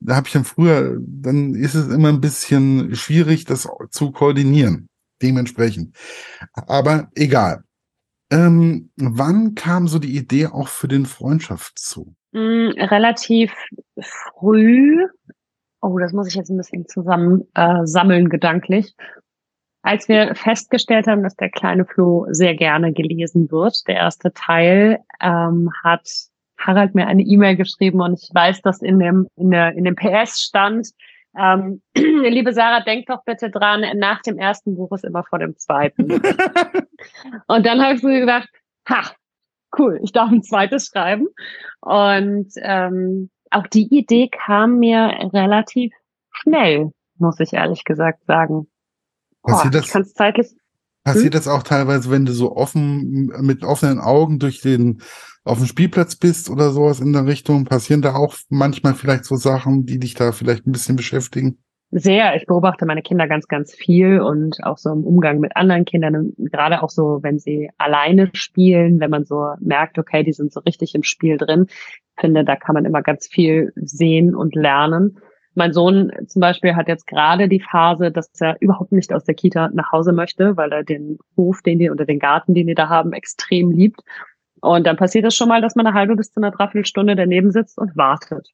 da 0.00 0.16
habe 0.16 0.26
ich 0.26 0.32
dann 0.32 0.44
früher, 0.44 0.96
dann 1.00 1.54
ist 1.54 1.74
es 1.74 1.88
immer 1.88 2.08
ein 2.08 2.22
bisschen 2.22 2.94
schwierig, 2.94 3.44
das 3.44 3.68
zu 3.90 4.10
koordinieren. 4.10 4.88
Dementsprechend. 5.20 5.96
Aber 6.54 7.10
egal. 7.14 7.62
Ähm, 8.30 8.90
wann 8.96 9.54
kam 9.54 9.86
so 9.86 9.98
die 9.98 10.16
Idee 10.16 10.46
auch 10.46 10.68
für 10.68 10.88
den 10.88 11.06
Freundschaft 11.06 11.78
zu? 11.78 12.16
Mm, 12.32 12.70
relativ 12.76 13.52
früh. 14.00 15.06
Oh, 15.80 15.98
das 15.98 16.12
muss 16.12 16.26
ich 16.26 16.34
jetzt 16.34 16.50
ein 16.50 16.56
bisschen 16.56 16.88
zusammen 16.88 17.44
äh, 17.54 17.84
sammeln 17.84 18.28
gedanklich. 18.28 18.96
Als 19.86 20.08
wir 20.08 20.34
festgestellt 20.34 21.06
haben, 21.06 21.22
dass 21.22 21.36
der 21.36 21.48
kleine 21.48 21.84
Flo 21.84 22.26
sehr 22.30 22.56
gerne 22.56 22.92
gelesen 22.92 23.52
wird, 23.52 23.86
der 23.86 23.94
erste 23.94 24.32
Teil, 24.32 24.98
ähm, 25.20 25.70
hat 25.84 26.08
Harald 26.58 26.96
mir 26.96 27.06
eine 27.06 27.22
E-Mail 27.22 27.54
geschrieben 27.54 28.00
und 28.00 28.20
ich 28.20 28.28
weiß, 28.34 28.62
dass 28.62 28.82
in 28.82 28.98
dem, 28.98 29.28
in 29.36 29.52
der, 29.52 29.76
in 29.76 29.84
dem 29.84 29.94
PS 29.94 30.40
stand, 30.40 30.88
ähm, 31.38 31.82
liebe 31.96 32.52
Sarah, 32.52 32.80
denk 32.80 33.06
doch 33.06 33.22
bitte 33.24 33.48
dran, 33.48 33.84
nach 33.96 34.22
dem 34.22 34.38
ersten 34.38 34.74
Buch 34.74 34.90
ist 34.90 35.04
immer 35.04 35.22
vor 35.22 35.38
dem 35.38 35.56
zweiten. 35.56 36.10
und 37.46 37.64
dann 37.64 37.80
habe 37.80 37.94
ich 37.94 38.00
so 38.00 38.08
gedacht, 38.08 38.48
ha, 38.88 39.12
cool, 39.78 40.00
ich 40.02 40.10
darf 40.10 40.32
ein 40.32 40.42
zweites 40.42 40.86
schreiben. 40.86 41.28
Und 41.80 42.48
ähm, 42.56 43.30
auch 43.52 43.68
die 43.68 43.86
Idee 43.96 44.30
kam 44.30 44.80
mir 44.80 45.30
relativ 45.32 45.94
schnell, 46.32 46.90
muss 47.18 47.38
ich 47.38 47.52
ehrlich 47.52 47.84
gesagt 47.84 48.24
sagen. 48.24 48.66
Passiert 49.46 49.74
das, 49.74 49.94
ich 49.94 50.14
zeitlich. 50.14 50.48
Passiert 51.04 51.34
hm? 51.34 51.38
das 51.38 51.48
auch 51.48 51.62
teilweise, 51.62 52.10
wenn 52.10 52.26
du 52.26 52.32
so 52.32 52.56
offen, 52.56 53.26
mit 53.40 53.62
offenen 53.62 54.00
Augen 54.00 54.38
durch 54.38 54.60
den, 54.60 55.02
auf 55.44 55.58
dem 55.58 55.66
Spielplatz 55.66 56.16
bist 56.16 56.50
oder 56.50 56.70
sowas 56.70 57.00
in 57.00 57.12
der 57.12 57.26
Richtung? 57.26 57.64
Passieren 57.64 58.02
da 58.02 58.14
auch 58.14 58.34
manchmal 58.48 58.94
vielleicht 58.94 59.24
so 59.24 59.36
Sachen, 59.36 59.86
die 59.86 59.98
dich 59.98 60.14
da 60.14 60.32
vielleicht 60.32 60.66
ein 60.66 60.72
bisschen 60.72 60.96
beschäftigen? 60.96 61.58
Sehr. 61.92 62.34
Ich 62.34 62.46
beobachte 62.46 62.84
meine 62.84 63.02
Kinder 63.02 63.28
ganz, 63.28 63.46
ganz 63.46 63.72
viel 63.72 64.20
und 64.20 64.62
auch 64.64 64.76
so 64.76 64.90
im 64.90 65.04
Umgang 65.04 65.38
mit 65.38 65.54
anderen 65.54 65.84
Kindern, 65.84 66.32
gerade 66.36 66.82
auch 66.82 66.90
so, 66.90 67.20
wenn 67.22 67.38
sie 67.38 67.70
alleine 67.78 68.28
spielen, 68.32 68.98
wenn 68.98 69.10
man 69.10 69.24
so 69.24 69.52
merkt, 69.60 69.98
okay, 69.98 70.24
die 70.24 70.32
sind 70.32 70.52
so 70.52 70.60
richtig 70.60 70.96
im 70.96 71.04
Spiel 71.04 71.36
drin. 71.36 71.66
Ich 71.68 72.20
finde, 72.20 72.44
da 72.44 72.56
kann 72.56 72.74
man 72.74 72.84
immer 72.84 73.02
ganz 73.02 73.28
viel 73.28 73.72
sehen 73.76 74.34
und 74.34 74.56
lernen. 74.56 75.18
Mein 75.56 75.72
Sohn 75.72 76.12
zum 76.26 76.40
Beispiel 76.40 76.76
hat 76.76 76.88
jetzt 76.88 77.06
gerade 77.06 77.48
die 77.48 77.60
Phase, 77.60 78.10
dass 78.10 78.30
er 78.40 78.56
überhaupt 78.60 78.92
nicht 78.92 79.12
aus 79.12 79.24
der 79.24 79.34
Kita 79.34 79.70
nach 79.72 79.90
Hause 79.90 80.12
möchte, 80.12 80.56
weil 80.56 80.72
er 80.72 80.84
den 80.84 81.18
Hof, 81.36 81.62
den 81.62 81.78
die 81.78 81.90
oder 81.90 82.04
den 82.04 82.18
Garten, 82.18 82.54
den 82.54 82.66
die 82.66 82.74
da 82.74 82.88
haben, 82.88 83.12
extrem 83.12 83.72
liebt. 83.72 84.00
Und 84.60 84.86
dann 84.86 84.96
passiert 84.96 85.24
es 85.24 85.34
schon 85.34 85.48
mal, 85.48 85.60
dass 85.60 85.74
man 85.74 85.86
eine 85.86 85.96
halbe 85.96 86.16
bis 86.16 86.32
zu 86.32 86.40
einer 86.40 86.50
Dreiviertelstunde 86.50 87.16
daneben 87.16 87.50
sitzt 87.50 87.78
und 87.78 87.96
wartet. 87.96 88.48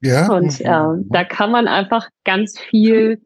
Ja. 0.00 0.32
Und 0.32 0.60
äh, 0.60 1.04
da 1.10 1.24
kann 1.24 1.50
man 1.50 1.68
einfach 1.68 2.08
ganz 2.24 2.58
viel 2.58 3.20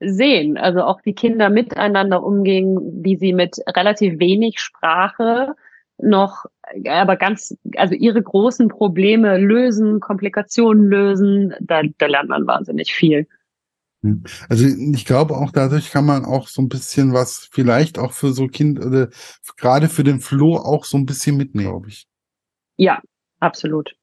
sehen. 0.00 0.56
Also 0.56 0.82
auch 0.82 1.00
die 1.00 1.14
Kinder 1.14 1.50
miteinander 1.50 2.22
umgehen, 2.22 2.78
wie 3.02 3.16
sie 3.16 3.32
mit 3.32 3.56
relativ 3.68 4.18
wenig 4.18 4.60
Sprache 4.60 5.54
noch, 5.98 6.46
aber 6.86 7.16
ganz, 7.16 7.56
also 7.76 7.94
ihre 7.94 8.22
großen 8.22 8.68
Probleme 8.68 9.38
lösen, 9.38 10.00
Komplikationen 10.00 10.88
lösen, 10.88 11.54
da, 11.60 11.82
da 11.98 12.06
lernt 12.06 12.28
man 12.28 12.46
wahnsinnig 12.46 12.92
viel. 12.92 13.26
Hm. 14.02 14.24
Also 14.48 14.66
ich 14.66 15.04
glaube 15.04 15.36
auch 15.36 15.52
dadurch 15.52 15.90
kann 15.90 16.04
man 16.04 16.24
auch 16.24 16.48
so 16.48 16.60
ein 16.60 16.68
bisschen 16.68 17.12
was 17.12 17.48
vielleicht 17.52 17.98
auch 17.98 18.12
für 18.12 18.32
so 18.32 18.48
Kind 18.48 18.84
oder 18.84 19.08
gerade 19.56 19.88
für 19.88 20.04
den 20.04 20.20
Flo 20.20 20.56
auch 20.56 20.84
so 20.84 20.96
ein 20.96 21.06
bisschen 21.06 21.36
mitnehmen, 21.36 21.68
glaube 21.68 21.88
ich. 21.88 22.06
Ja, 22.76 23.00
absolut. 23.38 23.94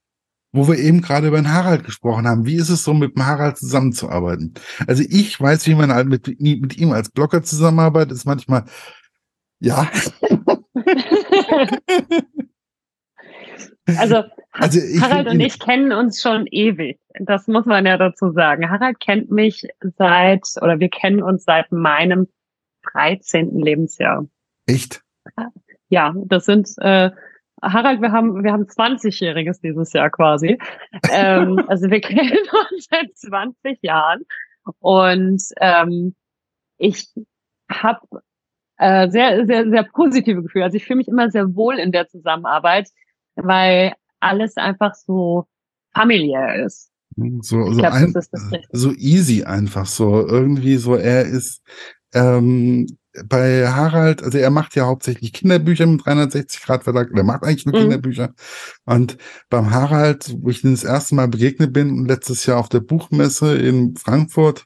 Wo 0.51 0.67
wir 0.67 0.79
eben 0.79 1.01
gerade 1.01 1.27
über 1.27 1.37
den 1.37 1.53
Harald 1.53 1.83
gesprochen 1.83 2.27
haben, 2.27 2.45
wie 2.45 2.55
ist 2.55 2.69
es 2.69 2.83
so 2.83 2.93
mit 2.93 3.15
dem 3.15 3.25
Harald 3.25 3.57
zusammenzuarbeiten? 3.57 4.53
Also 4.87 5.03
ich 5.07 5.39
weiß, 5.39 5.67
wie 5.67 5.75
man 5.75 5.93
halt 5.93 6.07
mit, 6.07 6.39
mit 6.39 6.77
ihm 6.77 6.91
als 6.91 7.11
Blogger 7.11 7.43
zusammenarbeitet, 7.43 8.13
ist 8.13 8.25
manchmal 8.25 8.65
ja. 9.59 9.91
also, 13.97 14.23
also 14.51 14.79
Harald 15.01 15.27
und 15.27 15.39
ich 15.39 15.59
kennen 15.59 15.91
uns 15.91 16.21
schon 16.21 16.45
ewig. 16.47 16.99
Das 17.19 17.47
muss 17.47 17.65
man 17.65 17.85
ja 17.85 17.97
dazu 17.97 18.31
sagen. 18.31 18.69
Harald 18.69 18.99
kennt 18.99 19.31
mich 19.31 19.67
seit, 19.97 20.45
oder 20.61 20.79
wir 20.79 20.89
kennen 20.89 21.21
uns 21.21 21.43
seit 21.43 21.71
meinem 21.71 22.27
13. 22.93 23.59
Lebensjahr. 23.59 24.27
Echt? 24.65 25.01
Ja, 25.89 26.13
das 26.25 26.45
sind 26.45 26.69
äh, 26.77 27.11
Harald, 27.61 28.01
wir 28.01 28.11
haben 28.11 28.43
wir 28.43 28.53
haben 28.53 28.63
20-jähriges 28.63 29.61
dieses 29.61 29.91
Jahr 29.93 30.09
quasi. 30.09 30.57
ähm, 31.11 31.63
also 31.67 31.89
wir 31.89 32.01
kennen 32.01 32.37
uns 32.71 32.87
seit 32.89 33.15
20 33.17 33.79
Jahren 33.81 34.23
und 34.79 35.41
ähm, 35.59 36.15
ich 36.77 37.07
habe 37.69 37.99
äh, 38.77 39.09
sehr, 39.09 39.45
sehr, 39.45 39.69
sehr 39.69 39.83
positive 39.83 40.41
Gefühle. 40.41 40.65
Also 40.65 40.77
ich 40.77 40.85
fühle 40.85 40.97
mich 40.97 41.07
immer 41.07 41.29
sehr 41.29 41.53
wohl 41.55 41.77
in 41.77 41.91
der 41.91 42.07
Zusammenarbeit, 42.07 42.89
weil 43.43 43.93
alles 44.19 44.57
einfach 44.57 44.93
so 44.95 45.45
familiär 45.93 46.65
ist. 46.65 46.89
So, 47.41 47.71
so, 47.71 47.77
glaub, 47.77 47.93
ein, 47.93 48.13
so 48.71 48.93
easy 48.93 49.43
einfach 49.43 49.85
so. 49.85 50.25
Irgendwie 50.25 50.77
so, 50.77 50.95
er 50.95 51.23
ist, 51.23 51.61
ähm, 52.13 52.87
bei 53.25 53.67
Harald, 53.67 54.23
also 54.23 54.37
er 54.37 54.49
macht 54.49 54.75
ja 54.75 54.85
hauptsächlich 54.85 55.33
Kinderbücher 55.33 55.85
mit 55.85 56.05
360 56.05 56.61
Grad 56.61 56.83
Verlag, 56.83 57.11
oder 57.11 57.23
macht 57.23 57.43
eigentlich 57.43 57.65
nur 57.65 57.75
mhm. 57.75 57.81
Kinderbücher. 57.81 58.33
Und 58.85 59.17
beim 59.49 59.71
Harald, 59.71 60.35
wo 60.39 60.49
ich 60.49 60.63
ihn 60.63 60.71
das 60.71 60.83
erste 60.83 61.15
Mal 61.15 61.27
begegnet 61.27 61.73
bin, 61.73 62.05
letztes 62.05 62.45
Jahr 62.45 62.59
auf 62.59 62.69
der 62.69 62.81
Buchmesse 62.81 63.57
in 63.57 63.95
Frankfurt, 63.95 64.65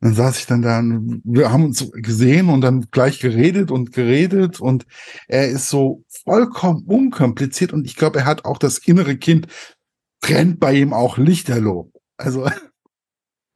dann 0.00 0.14
saß 0.14 0.38
ich 0.38 0.46
dann 0.46 0.62
da, 0.62 0.80
wir 1.24 1.52
haben 1.52 1.64
uns 1.64 1.90
gesehen 1.92 2.48
und 2.50 2.60
dann 2.60 2.86
gleich 2.90 3.18
geredet 3.18 3.70
und 3.70 3.92
geredet 3.92 4.60
und 4.60 4.86
er 5.26 5.48
ist 5.48 5.70
so 5.70 6.04
vollkommen 6.24 6.84
unkompliziert 6.86 7.72
und 7.72 7.84
ich 7.84 7.96
glaube, 7.96 8.20
er 8.20 8.24
hat 8.26 8.44
auch 8.44 8.58
das 8.58 8.78
innere 8.78 9.16
Kind, 9.16 9.48
brennt 10.20 10.60
bei 10.60 10.74
ihm 10.74 10.92
auch 10.92 11.18
Lichterloh. 11.18 11.90
Also 12.16 12.46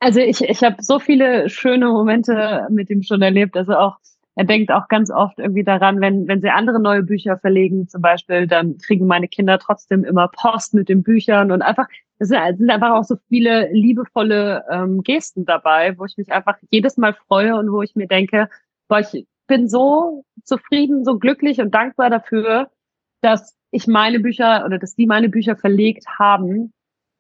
also 0.02 0.18
ich, 0.18 0.42
ich 0.42 0.64
habe 0.64 0.82
so 0.82 0.98
viele 0.98 1.48
schöne 1.48 1.86
Momente 1.86 2.66
mit 2.70 2.90
ihm 2.90 3.04
schon 3.04 3.22
erlebt. 3.22 3.56
Also 3.56 3.76
auch, 3.76 3.98
er 4.34 4.44
denkt 4.44 4.70
auch 4.70 4.88
ganz 4.88 5.10
oft 5.10 5.38
irgendwie 5.38 5.64
daran, 5.64 6.00
wenn, 6.00 6.26
wenn 6.26 6.40
sie 6.40 6.48
andere 6.48 6.80
neue 6.80 7.02
Bücher 7.02 7.38
verlegen, 7.38 7.88
zum 7.88 8.00
Beispiel, 8.00 8.46
dann 8.46 8.78
kriegen 8.78 9.06
meine 9.06 9.28
Kinder 9.28 9.58
trotzdem 9.58 10.04
immer 10.04 10.28
Post 10.28 10.72
mit 10.74 10.88
den 10.88 11.02
Büchern 11.02 11.52
und 11.52 11.60
einfach, 11.60 11.86
es 12.18 12.28
sind, 12.28 12.70
einfach 12.70 12.92
auch 12.92 13.04
so 13.04 13.16
viele 13.28 13.70
liebevolle 13.72 14.64
ähm, 14.70 15.02
Gesten 15.02 15.44
dabei, 15.44 15.98
wo 15.98 16.06
ich 16.06 16.16
mich 16.16 16.32
einfach 16.32 16.56
jedes 16.70 16.96
Mal 16.96 17.14
freue 17.14 17.56
und 17.56 17.70
wo 17.70 17.82
ich 17.82 17.94
mir 17.94 18.06
denke, 18.06 18.48
boah, 18.88 19.00
ich 19.00 19.26
bin 19.46 19.68
so 19.68 20.24
zufrieden, 20.44 21.04
so 21.04 21.18
glücklich 21.18 21.60
und 21.60 21.74
dankbar 21.74 22.08
dafür, 22.08 22.70
dass 23.20 23.56
ich 23.70 23.86
meine 23.86 24.20
Bücher 24.20 24.64
oder 24.64 24.78
dass 24.78 24.94
die 24.94 25.06
meine 25.06 25.28
Bücher 25.28 25.56
verlegt 25.56 26.06
haben, 26.18 26.72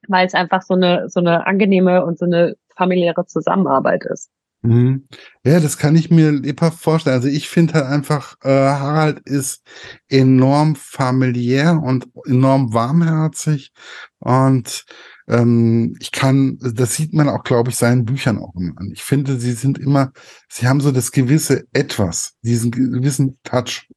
weil 0.08 0.26
es 0.26 0.34
einfach 0.34 0.62
so 0.62 0.74
eine, 0.74 1.10
so 1.10 1.20
eine 1.20 1.46
angenehme 1.46 2.04
und 2.04 2.18
so 2.18 2.24
eine 2.24 2.56
familiäre 2.74 3.26
Zusammenarbeit 3.26 4.04
ist. 4.06 4.30
Mhm. 4.62 5.08
Ja, 5.44 5.58
das 5.58 5.76
kann 5.76 5.96
ich 5.96 6.10
mir 6.10 6.30
lebhaft 6.30 6.78
vorstellen. 6.80 7.16
Also 7.16 7.28
ich 7.28 7.48
finde 7.48 7.74
halt 7.74 7.86
einfach, 7.86 8.36
äh, 8.42 8.48
Harald 8.48 9.18
ist 9.20 9.62
enorm 10.08 10.76
familiär 10.76 11.80
und 11.82 12.06
enorm 12.26 12.72
warmherzig 12.72 13.72
und 14.20 14.84
ähm, 15.28 15.96
ich 15.98 16.12
kann, 16.12 16.58
das 16.60 16.94
sieht 16.94 17.12
man 17.12 17.28
auch, 17.28 17.42
glaube 17.42 17.70
ich, 17.70 17.76
seinen 17.76 18.04
Büchern 18.04 18.38
auch 18.38 18.54
immer 18.54 18.72
an. 18.76 18.90
Ich 18.92 19.02
finde, 19.02 19.38
sie 19.38 19.52
sind 19.52 19.78
immer, 19.78 20.12
sie 20.48 20.68
haben 20.68 20.80
so 20.80 20.92
das 20.92 21.10
gewisse 21.10 21.64
Etwas, 21.72 22.34
diesen 22.42 22.70
gewissen 22.70 23.38
Touch. 23.42 23.88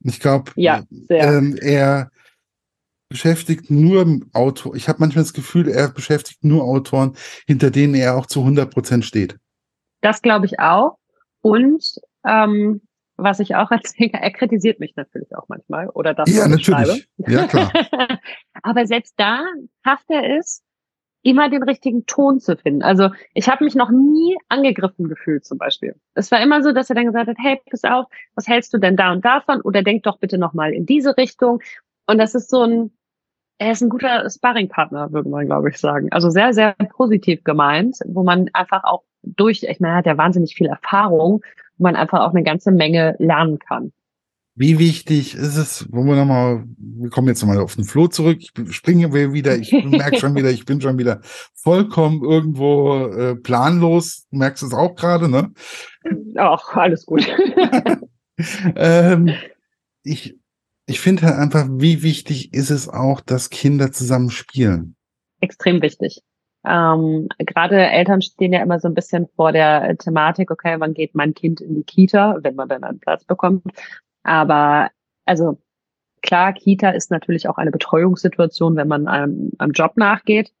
Ich 0.00 0.18
glaube, 0.18 0.50
ja, 0.56 0.82
ähm, 1.10 1.56
er 1.60 2.10
beschäftigt 3.08 3.70
nur 3.70 4.20
Autor. 4.32 4.74
Ich 4.74 4.88
habe 4.88 4.98
manchmal 4.98 5.24
das 5.24 5.32
Gefühl, 5.32 5.68
er 5.68 5.88
beschäftigt 5.88 6.44
nur 6.44 6.64
Autoren, 6.64 7.16
hinter 7.46 7.70
denen 7.70 7.94
er 7.94 8.16
auch 8.16 8.26
zu 8.26 8.40
100 8.40 8.70
Prozent 8.70 9.04
steht. 9.04 9.36
Das 10.06 10.22
glaube 10.22 10.46
ich 10.46 10.60
auch. 10.60 10.98
Und 11.40 11.82
ähm, 12.24 12.80
was 13.16 13.40
ich 13.40 13.56
auch 13.56 13.72
erzähle, 13.72 14.12
er 14.12 14.30
kritisiert 14.30 14.78
mich 14.78 14.94
natürlich 14.94 15.34
auch 15.34 15.48
manchmal 15.48 15.88
oder 15.88 16.14
das, 16.14 16.32
ja, 16.32 16.46
natürlich. 16.46 17.08
Ja, 17.16 17.48
klar. 17.48 17.72
Aber 18.62 18.86
selbst 18.86 19.14
da 19.16 19.42
schafft 19.84 20.08
er 20.08 20.38
es, 20.38 20.62
immer 21.22 21.50
den 21.50 21.64
richtigen 21.64 22.06
Ton 22.06 22.38
zu 22.38 22.56
finden. 22.56 22.84
Also 22.84 23.10
ich 23.34 23.48
habe 23.48 23.64
mich 23.64 23.74
noch 23.74 23.90
nie 23.90 24.36
angegriffen 24.48 25.08
gefühlt 25.08 25.44
zum 25.44 25.58
Beispiel. 25.58 25.96
Es 26.14 26.30
war 26.30 26.40
immer 26.40 26.62
so, 26.62 26.70
dass 26.70 26.88
er 26.88 26.94
dann 26.94 27.06
gesagt 27.06 27.26
hat, 27.26 27.36
hey, 27.40 27.60
pass 27.68 27.82
auf, 27.82 28.06
was 28.36 28.46
hältst 28.46 28.72
du 28.72 28.78
denn 28.78 28.96
da 28.96 29.10
und 29.10 29.24
davon? 29.24 29.60
Oder 29.60 29.82
denk 29.82 30.04
doch 30.04 30.20
bitte 30.20 30.38
nochmal 30.38 30.72
in 30.72 30.86
diese 30.86 31.16
Richtung. 31.16 31.60
Und 32.06 32.18
das 32.18 32.36
ist 32.36 32.48
so 32.48 32.62
ein, 32.62 32.95
er 33.58 33.72
ist 33.72 33.82
ein 33.82 33.88
guter 33.88 34.28
Sparringpartner, 34.28 35.12
würde 35.12 35.28
man, 35.28 35.46
glaube 35.46 35.70
ich, 35.70 35.78
sagen. 35.78 36.08
Also 36.12 36.30
sehr, 36.30 36.52
sehr 36.52 36.74
positiv 36.96 37.42
gemeint, 37.44 37.98
wo 38.06 38.22
man 38.22 38.50
einfach 38.52 38.84
auch 38.84 39.02
durch, 39.22 39.62
ich 39.62 39.80
meine, 39.80 39.94
er 39.94 39.98
hat 39.98 40.06
ja 40.06 40.18
wahnsinnig 40.18 40.54
viel 40.54 40.66
Erfahrung, 40.66 41.42
wo 41.78 41.82
man 41.84 41.96
einfach 41.96 42.20
auch 42.20 42.34
eine 42.34 42.42
ganze 42.42 42.70
Menge 42.70 43.16
lernen 43.18 43.58
kann. 43.58 43.92
Wie 44.58 44.78
wichtig 44.78 45.34
ist 45.34 45.56
es, 45.56 45.86
wo 45.90 46.02
wir 46.04 46.16
nochmal, 46.16 46.64
wir 46.78 47.10
kommen 47.10 47.28
jetzt 47.28 47.42
nochmal 47.42 47.58
auf 47.58 47.74
den 47.74 47.84
Floh 47.84 48.08
zurück, 48.08 48.38
ich 48.40 48.52
springe 48.74 49.12
wieder, 49.12 49.54
ich 49.56 49.72
merke 49.84 50.16
schon 50.16 50.34
wieder, 50.34 50.50
ich 50.50 50.64
bin 50.64 50.80
schon 50.80 50.96
wieder 50.96 51.20
vollkommen 51.54 52.24
irgendwo 52.24 53.06
äh, 53.08 53.36
planlos, 53.36 54.26
du 54.30 54.38
merkst 54.38 54.62
es 54.62 54.72
auch 54.72 54.94
gerade, 54.94 55.28
ne? 55.28 55.52
Ach, 56.36 56.74
alles 56.74 57.04
gut. 57.04 57.26
ähm, 58.76 59.30
ich 60.02 60.38
ich 60.86 61.00
finde 61.00 61.22
halt 61.22 61.36
einfach, 61.36 61.66
wie 61.68 62.02
wichtig 62.02 62.54
ist 62.54 62.70
es 62.70 62.88
auch, 62.88 63.20
dass 63.20 63.50
Kinder 63.50 63.92
zusammen 63.92 64.30
spielen? 64.30 64.96
Extrem 65.40 65.82
wichtig. 65.82 66.22
Ähm, 66.64 67.28
Gerade 67.38 67.76
Eltern 67.76 68.22
stehen 68.22 68.52
ja 68.52 68.62
immer 68.62 68.80
so 68.80 68.88
ein 68.88 68.94
bisschen 68.94 69.28
vor 69.36 69.52
der 69.52 69.96
Thematik, 69.98 70.50
okay, 70.50 70.76
wann 70.78 70.94
geht 70.94 71.14
mein 71.14 71.34
Kind 71.34 71.60
in 71.60 71.74
die 71.74 71.84
Kita, 71.84 72.38
wenn 72.40 72.54
man 72.54 72.68
dann 72.68 72.84
einen 72.84 73.00
Platz 73.00 73.24
bekommt. 73.24 73.64
Aber 74.22 74.90
also 75.24 75.58
klar, 76.22 76.52
Kita 76.52 76.90
ist 76.90 77.10
natürlich 77.10 77.48
auch 77.48 77.58
eine 77.58 77.70
Betreuungssituation, 77.70 78.76
wenn 78.76 78.88
man 78.88 79.06
einem, 79.06 79.52
einem 79.58 79.72
Job 79.72 79.96
nachgeht. 79.96 80.52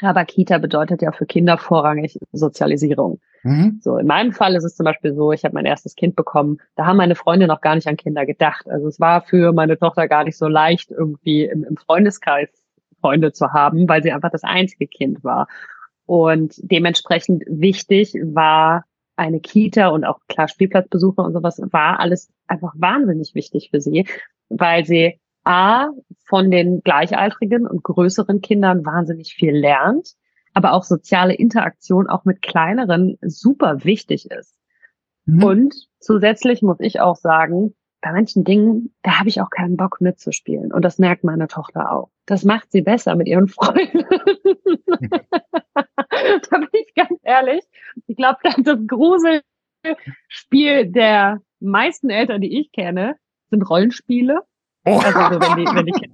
Aber 0.00 0.24
Kita 0.24 0.58
bedeutet 0.58 1.02
ja 1.02 1.12
für 1.12 1.26
Kinder 1.26 1.58
vorrangig 1.58 2.18
Sozialisierung. 2.32 3.20
Mhm. 3.46 3.78
So, 3.80 3.96
in 3.96 4.08
meinem 4.08 4.32
Fall 4.32 4.56
ist 4.56 4.64
es 4.64 4.74
zum 4.74 4.84
Beispiel 4.84 5.14
so, 5.14 5.30
ich 5.30 5.44
habe 5.44 5.54
mein 5.54 5.66
erstes 5.66 5.94
Kind 5.94 6.16
bekommen, 6.16 6.58
da 6.74 6.86
haben 6.86 6.96
meine 6.96 7.14
Freunde 7.14 7.46
noch 7.46 7.60
gar 7.60 7.76
nicht 7.76 7.86
an 7.86 7.96
Kinder 7.96 8.26
gedacht. 8.26 8.68
Also 8.68 8.88
es 8.88 8.98
war 8.98 9.22
für 9.22 9.52
meine 9.52 9.78
Tochter 9.78 10.08
gar 10.08 10.24
nicht 10.24 10.36
so 10.36 10.48
leicht, 10.48 10.90
irgendwie 10.90 11.44
im, 11.44 11.62
im 11.62 11.76
Freundeskreis 11.76 12.48
Freunde 13.00 13.32
zu 13.32 13.52
haben, 13.52 13.88
weil 13.88 14.02
sie 14.02 14.10
einfach 14.10 14.32
das 14.32 14.42
einzige 14.42 14.88
Kind 14.88 15.22
war. 15.22 15.46
Und 16.06 16.54
dementsprechend 16.58 17.44
wichtig 17.46 18.14
war 18.20 18.84
eine 19.14 19.38
Kita 19.38 19.88
und 19.88 20.04
auch 20.04 20.18
klar 20.28 20.48
Spielplatzbesuche 20.48 21.20
und 21.22 21.32
sowas 21.32 21.60
war 21.70 22.00
alles 22.00 22.28
einfach 22.48 22.74
wahnsinnig 22.76 23.34
wichtig 23.34 23.68
für 23.70 23.80
sie, 23.80 24.06
weil 24.48 24.84
sie 24.84 25.20
A, 25.44 25.90
von 26.24 26.50
den 26.50 26.80
gleichaltrigen 26.80 27.68
und 27.68 27.84
größeren 27.84 28.40
Kindern 28.40 28.84
wahnsinnig 28.84 29.34
viel 29.34 29.56
lernt, 29.56 30.16
aber 30.56 30.72
auch 30.72 30.82
soziale 30.84 31.34
Interaktion 31.34 32.08
auch 32.08 32.24
mit 32.24 32.40
kleineren 32.40 33.18
super 33.20 33.84
wichtig 33.84 34.30
ist. 34.30 34.56
Mhm. 35.26 35.44
Und 35.44 35.74
zusätzlich 36.00 36.62
muss 36.62 36.80
ich 36.80 36.98
auch 36.98 37.16
sagen, 37.16 37.74
bei 38.00 38.10
manchen 38.10 38.42
Dingen, 38.42 38.94
da 39.02 39.18
habe 39.18 39.28
ich 39.28 39.42
auch 39.42 39.50
keinen 39.50 39.76
Bock 39.76 40.00
mitzuspielen. 40.00 40.72
Und 40.72 40.82
das 40.82 40.98
merkt 40.98 41.24
meine 41.24 41.46
Tochter 41.46 41.92
auch. 41.92 42.08
Das 42.24 42.42
macht 42.44 42.72
sie 42.72 42.80
besser 42.80 43.16
mit 43.16 43.28
ihren 43.28 43.48
Freunden. 43.48 44.06
da 45.74 46.58
bin 46.58 46.68
ich 46.72 46.94
ganz 46.94 47.20
ehrlich. 47.22 47.62
Ich 48.06 48.16
glaube, 48.16 48.38
das 48.42 48.78
Gruselspiel 48.86 50.90
der 50.90 51.42
meisten 51.60 52.08
Eltern, 52.08 52.40
die 52.40 52.60
ich 52.60 52.72
kenne, 52.72 53.16
sind 53.50 53.68
Rollenspiele. 53.68 54.40
Oh. 54.86 55.02
Also 55.04 55.38
wenn 55.38 55.56
die, 55.58 55.66
wenn 55.66 55.84
die, 55.84 55.92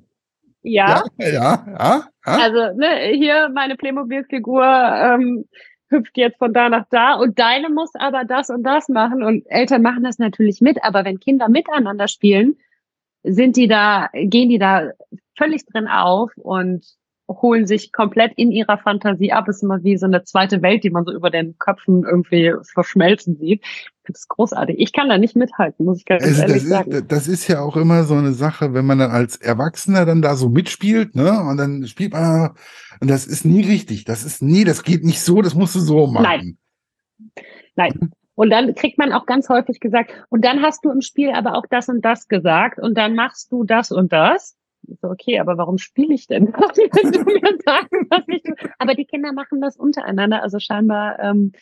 ja. 0.62 1.04
Ja, 1.18 1.28
ja, 1.28 1.64
ja. 1.66 2.02
Also 2.24 2.78
ne, 2.78 3.12
hier 3.14 3.48
meine 3.52 3.76
Playmobil-Figur 3.76 4.64
ähm, 4.64 5.44
hüpft 5.88 6.16
jetzt 6.16 6.38
von 6.38 6.52
da 6.52 6.68
nach 6.68 6.86
da 6.90 7.14
und 7.14 7.38
deine 7.38 7.68
muss 7.68 7.90
aber 7.94 8.24
das 8.24 8.50
und 8.50 8.62
das 8.62 8.88
machen 8.88 9.22
und 9.22 9.44
Eltern 9.50 9.82
machen 9.82 10.04
das 10.04 10.18
natürlich 10.18 10.60
mit, 10.60 10.82
aber 10.82 11.04
wenn 11.04 11.20
Kinder 11.20 11.48
miteinander 11.48 12.08
spielen, 12.08 12.56
sind 13.22 13.56
die 13.56 13.68
da, 13.68 14.08
gehen 14.12 14.48
die 14.48 14.58
da 14.58 14.90
völlig 15.36 15.64
drin 15.66 15.86
auf 15.86 16.30
und 16.36 16.84
holen 17.28 17.66
sich 17.66 17.92
komplett 17.92 18.32
in 18.36 18.50
ihrer 18.50 18.78
Fantasie 18.78 19.32
ab. 19.32 19.48
Es 19.48 19.56
ist 19.56 19.62
immer 19.62 19.82
wie 19.82 19.96
so 19.96 20.06
eine 20.06 20.24
zweite 20.24 20.62
Welt, 20.62 20.84
die 20.84 20.90
man 20.90 21.04
so 21.04 21.12
über 21.12 21.30
den 21.30 21.56
Köpfen 21.58 22.04
irgendwie 22.04 22.52
verschmelzen 22.72 23.36
sieht. 23.36 23.64
Das 24.04 24.20
ist 24.20 24.28
großartig. 24.28 24.76
Ich 24.78 24.92
kann 24.92 25.08
da 25.08 25.16
nicht 25.16 25.36
mithalten, 25.36 25.86
muss 25.86 25.98
ich 25.98 26.04
ganz 26.04 26.24
also 26.24 26.42
ehrlich 26.42 26.62
das 26.62 26.68
sagen. 26.68 26.90
Ist, 26.90 27.12
das 27.12 27.28
ist 27.28 27.48
ja 27.48 27.60
auch 27.60 27.76
immer 27.76 28.04
so 28.04 28.14
eine 28.14 28.32
Sache, 28.32 28.74
wenn 28.74 28.84
man 28.84 28.98
dann 28.98 29.10
als 29.10 29.36
Erwachsener 29.36 30.04
dann 30.04 30.22
da 30.22 30.34
so 30.34 30.48
mitspielt, 30.48 31.14
ne? 31.14 31.40
Und 31.40 31.56
dann 31.56 31.86
spielt 31.86 32.12
man, 32.12 32.50
und 33.00 33.08
das 33.08 33.26
ist 33.26 33.44
nie 33.44 33.62
richtig. 33.62 34.04
Das 34.04 34.24
ist 34.24 34.42
nie, 34.42 34.64
das 34.64 34.82
geht 34.82 35.04
nicht 35.04 35.20
so, 35.20 35.40
das 35.40 35.54
musst 35.54 35.74
du 35.74 35.80
so 35.80 36.08
machen. 36.08 36.24
Nein. 36.24 36.58
Nein. 37.76 38.10
Und 38.34 38.50
dann 38.50 38.74
kriegt 38.74 38.98
man 38.98 39.12
auch 39.12 39.26
ganz 39.26 39.48
häufig 39.48 39.78
gesagt, 39.78 40.12
und 40.30 40.44
dann 40.44 40.62
hast 40.62 40.84
du 40.84 40.90
im 40.90 41.00
Spiel 41.00 41.30
aber 41.30 41.54
auch 41.54 41.66
das 41.70 41.88
und 41.88 42.04
das 42.04 42.26
gesagt 42.28 42.80
und 42.80 42.96
dann 42.96 43.14
machst 43.14 43.52
du 43.52 43.62
das 43.62 43.92
und 43.92 44.12
das. 44.12 44.56
So, 45.00 45.08
okay, 45.08 45.38
aber 45.38 45.58
warum 45.58 45.78
spiele 45.78 46.14
ich 46.14 46.26
denn? 46.26 46.46
Wenn 46.52 47.12
du 47.12 47.20
mir 47.24 47.58
sagen, 47.64 48.06
was 48.10 48.24
ich 48.26 48.42
Aber 48.78 48.94
die 48.94 49.04
Kinder 49.04 49.32
machen 49.32 49.60
das 49.60 49.76
untereinander, 49.76 50.42
also 50.42 50.58
scheinbar 50.58 51.18
ähm, 51.20 51.52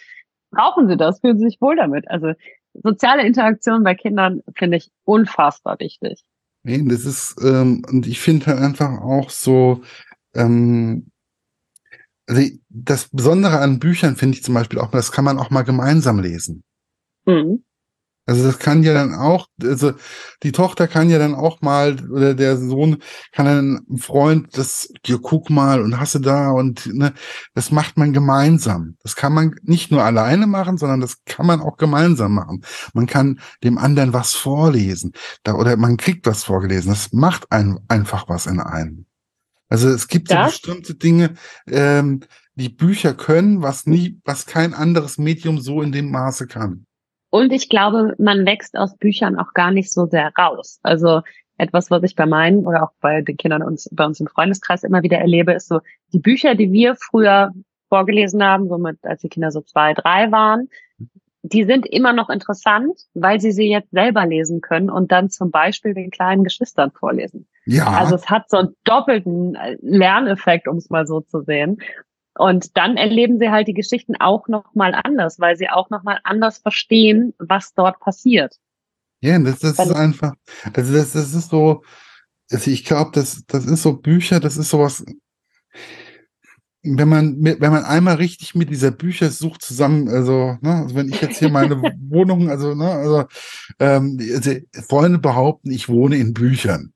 brauchen 0.51 0.89
sie 0.89 0.97
das, 0.97 1.21
fühlen 1.21 1.39
sie 1.39 1.47
sich 1.47 1.61
wohl 1.61 1.77
damit. 1.77 2.09
Also 2.09 2.33
soziale 2.75 3.27
Interaktion 3.27 3.83
bei 3.83 3.95
Kindern 3.95 4.43
finde 4.57 4.79
ich 4.79 4.91
unfassbar 5.05 5.79
wichtig. 5.81 6.23
Nee, 6.63 6.83
das 6.87 7.05
ist, 7.05 7.37
ähm, 7.43 7.83
und 7.89 8.07
ich 8.07 8.21
finde 8.21 8.47
halt 8.47 8.59
einfach 8.59 9.01
auch 9.01 9.31
so, 9.31 9.83
ähm, 10.35 11.11
also 12.27 12.43
das 12.69 13.09
Besondere 13.09 13.59
an 13.59 13.79
Büchern 13.79 14.17
finde 14.17 14.37
ich 14.37 14.45
zum 14.45 14.55
Beispiel 14.55 14.79
auch, 14.79 14.91
das 14.91 15.11
kann 15.11 15.25
man 15.25 15.39
auch 15.39 15.51
mal 15.51 15.63
gemeinsam 15.63 16.21
lesen. 16.21 16.63
Mhm. 17.27 17.65
Also 18.31 18.45
das 18.45 18.61
kann 18.61 18.85
ja 18.85 18.95
dann 18.95 19.13
auch, 19.13 19.49
also 19.61 19.91
die 20.45 20.53
Tochter 20.53 20.87
kann 20.87 21.11
ja 21.11 21.19
dann 21.19 21.35
auch 21.35 21.63
mal, 21.63 21.97
oder 22.13 22.33
der 22.35 22.57
Sohn 22.57 22.99
kann 23.33 23.47
dann 23.47 23.85
ein 23.91 23.99
Freund, 23.99 24.57
das, 24.57 24.93
ja, 25.05 25.17
guck 25.21 25.51
mal 25.51 25.83
und 25.83 25.99
hasse 25.99 26.21
da 26.21 26.53
und 26.53 26.87
ne, 26.95 27.13
das 27.55 27.73
macht 27.73 27.99
man 27.99 28.13
gemeinsam. 28.13 28.97
Das 29.03 29.17
kann 29.17 29.33
man 29.33 29.57
nicht 29.63 29.91
nur 29.91 30.05
alleine 30.05 30.47
machen, 30.47 30.79
sondern 30.79 31.01
das 31.01 31.25
kann 31.25 31.45
man 31.45 31.61
auch 31.61 31.77
gemeinsam 31.77 32.35
machen. 32.35 32.63
Man 32.95 33.07
kann 33.07 33.41
dem 33.65 33.79
anderen 33.79 34.13
was 34.13 34.35
vorlesen 34.35 35.11
da, 35.43 35.55
oder 35.55 35.77
man 35.77 35.97
kriegt 35.97 36.25
was 36.25 36.45
vorgelesen. 36.45 36.91
Das 36.91 37.13
macht 37.13 37.51
ein, 37.51 37.81
einfach 37.89 38.29
was 38.29 38.47
in 38.47 38.61
einem. 38.61 39.07
Also 39.69 39.89
es 39.89 40.07
gibt 40.07 40.29
so 40.29 40.37
bestimmte 40.37 40.95
Dinge, 40.95 41.35
ähm, 41.67 42.21
die 42.55 42.69
Bücher 42.69 43.13
können, 43.13 43.61
was 43.61 43.87
nie, 43.87 44.21
was 44.25 44.47
kein 44.47 44.73
anderes 44.73 45.19
Medium 45.19 45.61
so 45.61 45.83
in 45.83 45.91
dem 45.91 46.13
Maße 46.13 46.47
kann. 46.47 46.87
Und 47.31 47.53
ich 47.53 47.69
glaube, 47.69 48.15
man 48.19 48.45
wächst 48.45 48.77
aus 48.77 48.97
Büchern 48.97 49.39
auch 49.39 49.53
gar 49.55 49.71
nicht 49.71 49.93
so 49.93 50.07
sehr 50.07 50.33
raus. 50.37 50.81
Also 50.83 51.23
etwas, 51.57 51.91
was 51.91 52.03
ich 52.03 52.17
bei 52.17 52.27
meinen 52.27 52.67
oder 52.67 52.83
auch 52.83 52.93
bei 53.01 53.23
den 53.23 53.37
Kindern 53.37 53.63
uns, 53.63 53.89
bei 53.93 54.05
uns 54.05 54.19
im 54.19 54.27
Freundeskreis 54.27 54.83
immer 54.83 55.03
wieder 55.03 55.19
erlebe, 55.19 55.53
ist 55.53 55.69
so, 55.69 55.81
die 56.13 56.19
Bücher, 56.19 56.55
die 56.55 56.73
wir 56.73 56.97
früher 56.97 57.53
vorgelesen 57.89 58.43
haben, 58.43 58.69
somit 58.69 58.99
als 59.03 59.21
die 59.21 59.29
Kinder 59.29 59.51
so 59.51 59.61
zwei, 59.61 59.95
drei 59.95 60.31
waren, 60.33 60.69
die 61.43 61.65
sind 61.65 61.87
immer 61.87 62.13
noch 62.13 62.29
interessant, 62.29 63.01
weil 63.15 63.41
sie 63.41 63.53
sie 63.53 63.71
jetzt 63.71 63.91
selber 63.91 64.27
lesen 64.27 64.61
können 64.61 64.91
und 64.91 65.11
dann 65.11 65.31
zum 65.31 65.51
Beispiel 65.51 65.95
den 65.95 66.11
kleinen 66.11 66.45
Geschwistern 66.45 66.91
vorlesen. 66.93 67.47
Ja. 67.65 67.87
Also 67.87 68.15
es 68.15 68.29
hat 68.29 68.51
so 68.51 68.59
einen 68.59 68.77
doppelten 68.85 69.57
Lerneffekt, 69.81 70.69
um 70.69 70.77
es 70.77 70.91
mal 70.91 71.07
so 71.07 71.21
zu 71.21 71.43
sehen. 71.43 71.79
Und 72.41 72.79
dann 72.79 72.97
erleben 72.97 73.39
sie 73.39 73.51
halt 73.51 73.69
die 73.69 73.75
Geschichten 73.75 74.17
auch 74.17 74.49
nochmal 74.49 74.95
anders, 74.95 75.41
weil 75.41 75.57
sie 75.57 75.69
auch 75.69 75.91
nochmal 75.91 76.21
anders 76.25 76.57
verstehen, 76.57 77.35
was 77.39 77.75
dort 77.75 78.01
passiert. 78.01 78.57
Ja, 79.21 79.39
das, 79.39 79.59
das 79.59 79.79
ist 79.79 79.93
einfach, 79.93 80.33
also 80.73 80.95
das, 80.95 81.13
das 81.13 81.35
ist 81.35 81.51
so, 81.51 81.83
also 82.51 82.71
ich 82.71 82.87
glaube, 82.87 83.11
das, 83.13 83.45
das 83.47 83.67
ist 83.67 83.83
so 83.83 83.93
Bücher, 83.93 84.41
das 84.41 84.57
ist 84.57 84.71
sowas, 84.71 85.05
wenn 86.83 87.09
man, 87.11 87.45
wenn 87.45 87.73
man 87.73 87.85
einmal 87.85 88.15
richtig 88.15 88.55
mit 88.55 88.71
dieser 88.71 88.91
Büchersucht 88.91 89.61
zusammen, 89.61 90.09
also, 90.09 90.57
ne, 90.63 90.77
also 90.77 90.95
wenn 90.95 91.11
ich 91.11 91.21
jetzt 91.21 91.41
hier 91.41 91.51
meine 91.51 91.77
Wohnung, 92.09 92.49
also, 92.49 92.75
ne, 92.75 92.91
also, 92.91 93.25
ähm, 93.81 94.19
also, 94.19 94.53
Freunde 94.89 95.19
behaupten, 95.19 95.71
ich 95.73 95.91
wohne 95.91 96.17
in 96.17 96.33
Büchern. 96.33 96.95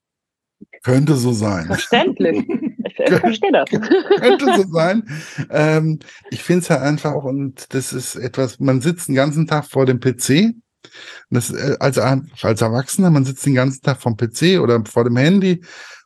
Könnte 0.82 1.16
so 1.16 1.32
sein. 1.32 1.66
Verständlich. 1.66 2.46
Ich 2.84 2.96
verstehe 3.20 3.52
das. 3.52 3.68
Könnte 3.70 4.46
so 4.56 4.64
sein. 4.72 5.04
Ähm, 5.50 5.98
ich 6.30 6.42
finde 6.42 6.62
es 6.62 6.70
halt 6.70 6.82
einfach, 6.82 7.14
und 7.14 7.72
das 7.74 7.92
ist 7.92 8.16
etwas, 8.16 8.60
man 8.60 8.80
sitzt 8.80 9.08
den 9.08 9.14
ganzen 9.14 9.46
Tag 9.46 9.66
vor 9.66 9.86
dem 9.86 10.00
PC. 10.00 10.54
Das, 11.30 11.50
äh, 11.50 11.76
als, 11.80 11.98
als 11.98 12.60
Erwachsener, 12.60 13.10
man 13.10 13.24
sitzt 13.24 13.46
den 13.46 13.54
ganzen 13.54 13.82
Tag 13.82 14.00
vom 14.00 14.16
PC 14.16 14.60
oder 14.60 14.82
vor 14.84 15.04
dem 15.04 15.16
Handy. 15.16 15.62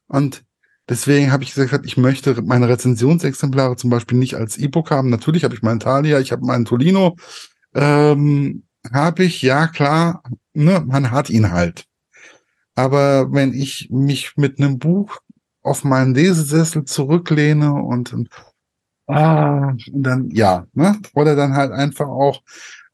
Und 0.07 0.45
deswegen 0.89 1.33
habe 1.33 1.45
ich 1.45 1.55
gesagt, 1.55 1.85
ich 1.85 1.97
möchte 1.97 2.41
meine 2.43 2.69
Rezensionsexemplare 2.69 3.77
zum 3.77 3.91
Beispiel 3.91 4.19
nicht 4.19 4.35
als 4.37 4.57
E-Book 4.57 4.91
haben. 4.91 5.11
Natürlich 5.11 5.45
habe 5.45 5.55
ich 5.55 5.63
meinen 5.63 5.81
Thalia, 5.81 6.21
ich 6.21 6.33
habe 6.33 6.47
meinen 6.47 6.65
Tolino. 6.65 7.17
Ähm, 7.75 8.65
habe 8.93 9.25
ich, 9.25 9.43
ja 9.43 9.67
klar, 9.67 10.23
ne, 10.55 10.83
man 10.87 11.11
hat 11.11 11.31
ihn 11.31 11.51
halt. 11.51 11.85
Aber 12.75 13.33
wenn 13.33 13.53
ich 13.53 13.89
mich 13.91 14.37
mit 14.37 14.59
einem 14.61 14.79
Buch 14.79 15.19
auf 15.63 15.85
meinen 15.85 16.15
Lesesessel 16.15 16.85
zurücklehne 16.85 17.73
und, 17.73 18.13
und, 18.13 18.29
ah, 19.07 19.75
und 19.93 20.03
dann, 20.03 20.31
ja, 20.31 20.67
ne? 20.75 21.01
Oder 21.15 21.37
dann 21.37 21.55
halt 21.55 21.73
einfach 21.73 22.09
auch 22.09 22.43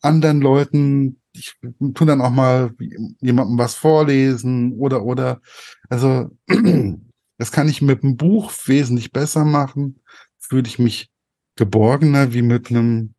anderen 0.02 0.40
Leuten, 0.40 1.20
ich 1.32 1.56
tu 1.94 2.04
dann 2.04 2.20
auch 2.20 2.30
mal 2.30 2.74
jemandem 3.20 3.58
was 3.58 3.74
vorlesen 3.74 4.72
oder, 4.74 5.04
oder, 5.04 5.40
also, 5.88 6.30
das 7.38 7.52
kann 7.52 7.68
ich 7.68 7.82
mit 7.82 8.04
einem 8.04 8.16
Buch 8.16 8.52
wesentlich 8.66 9.12
besser 9.12 9.44
machen, 9.44 10.00
fühle 10.38 10.68
ich 10.68 10.78
mich 10.78 11.10
geborgener 11.56 12.32
wie 12.32 12.42
mit 12.42 12.70
einem, 12.70 13.14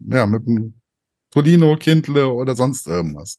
ja, 0.00 0.26
mit 0.26 0.46
einem 0.46 0.74
Tolino, 1.30 1.76
Kindle 1.76 2.28
oder 2.28 2.54
sonst 2.56 2.86
irgendwas. 2.86 3.38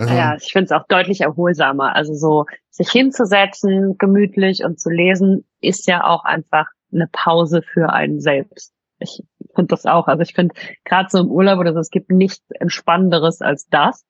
Also, 0.00 0.14
ja, 0.14 0.34
ich 0.34 0.50
finde 0.52 0.64
es 0.64 0.72
auch 0.72 0.86
deutlich 0.88 1.20
erholsamer. 1.20 1.94
Also 1.94 2.14
so 2.14 2.46
sich 2.70 2.90
hinzusetzen, 2.90 3.96
gemütlich 3.98 4.64
und 4.64 4.80
zu 4.80 4.88
lesen, 4.88 5.44
ist 5.60 5.86
ja 5.86 6.04
auch 6.04 6.24
einfach 6.24 6.68
eine 6.90 7.06
Pause 7.12 7.62
für 7.62 7.92
einen 7.92 8.18
selbst. 8.18 8.72
Ich 8.98 9.22
finde 9.54 9.68
das 9.68 9.84
auch. 9.84 10.08
Also 10.08 10.22
ich 10.22 10.32
finde 10.32 10.54
gerade 10.84 11.08
so 11.10 11.18
im 11.18 11.30
Urlaub 11.30 11.58
oder 11.58 11.74
so, 11.74 11.80
es 11.80 11.90
gibt 11.90 12.10
nichts 12.10 12.44
Entspannenderes 12.50 13.42
als 13.42 13.66
das. 13.68 14.04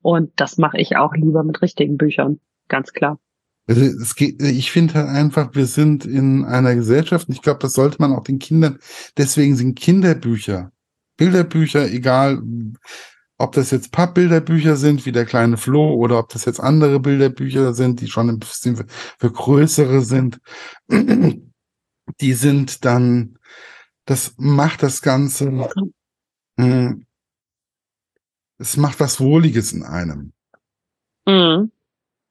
Und 0.00 0.32
das 0.36 0.56
mache 0.56 0.78
ich 0.78 0.96
auch 0.96 1.14
lieber 1.14 1.44
mit 1.44 1.60
richtigen 1.60 1.98
Büchern, 1.98 2.40
ganz 2.68 2.92
klar. 2.92 3.18
Also 3.66 3.82
es 3.82 4.14
geht, 4.14 4.40
ich 4.40 4.70
finde 4.70 4.94
halt 4.94 5.08
einfach, 5.08 5.54
wir 5.54 5.66
sind 5.66 6.06
in 6.06 6.44
einer 6.44 6.74
Gesellschaft, 6.74 7.28
und 7.28 7.34
ich 7.34 7.42
glaube, 7.42 7.58
das 7.60 7.74
sollte 7.74 7.96
man 8.00 8.12
auch 8.14 8.22
den 8.22 8.38
Kindern, 8.38 8.78
deswegen 9.18 9.56
sind 9.56 9.78
Kinderbücher, 9.78 10.70
Bilderbücher, 11.18 11.90
egal 11.90 12.40
ob 13.38 13.52
das 13.52 13.70
jetzt 13.70 13.92
Pappbilderbücher 13.92 14.76
sind, 14.76 15.04
wie 15.04 15.12
der 15.12 15.26
kleine 15.26 15.56
Flo, 15.56 15.94
oder 15.94 16.18
ob 16.18 16.30
das 16.30 16.44
jetzt 16.44 16.60
andere 16.60 17.00
Bilderbücher 17.00 17.74
sind, 17.74 18.00
die 18.00 18.08
schon 18.08 18.30
ein 18.30 18.38
bisschen 18.38 18.76
für, 18.76 18.86
für 19.18 19.30
größere 19.30 20.00
sind, 20.00 20.40
die 20.88 22.32
sind 22.32 22.84
dann, 22.84 23.38
das 24.06 24.34
macht 24.38 24.82
das 24.82 25.02
Ganze, 25.02 25.68
hm, 26.56 27.06
es 28.58 28.76
macht 28.76 29.00
was 29.00 29.20
Wohliges 29.20 29.72
in 29.72 29.82
einem. 29.82 30.32
Mhm. 31.26 31.70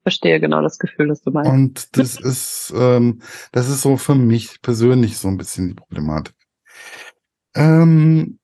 Verstehe 0.02 0.40
genau 0.40 0.62
das 0.62 0.78
Gefühl, 0.78 1.08
das 1.08 1.22
du 1.22 1.30
meinst. 1.30 1.50
Und 1.50 1.96
das 1.96 2.18
ist, 2.18 2.72
ähm, 2.76 3.22
das 3.52 3.68
ist 3.68 3.82
so 3.82 3.96
für 3.96 4.14
mich 4.14 4.62
persönlich 4.62 5.18
so 5.18 5.28
ein 5.28 5.36
bisschen 5.36 5.68
die 5.68 5.74
Problematik. 5.74 6.34
Ähm, 7.54 8.38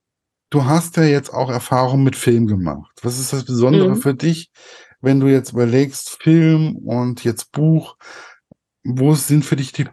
Du 0.53 0.67
hast 0.67 0.99
ja 0.99 1.05
jetzt 1.05 1.33
auch 1.33 1.49
Erfahrung 1.49 2.05
mit 2.05 2.15
Film 2.15 2.47
gemacht. 2.47 2.93
Was 3.03 3.19
ist 3.19 3.33
das 3.33 3.47
Besondere 3.47 3.89
mhm. 3.89 3.97
für 3.97 4.13
dich, 4.13 4.51
wenn 5.01 5.19
du 5.19 5.27
jetzt 5.27 5.55
überlegst, 5.55 6.23
Film 6.23 6.77
und 6.77 7.25
jetzt 7.25 7.53
Buch? 7.53 7.97
Wo 8.85 9.15
sind 9.15 9.47
für 9.47 9.57
dich 9.57 9.73
die, 9.73 9.89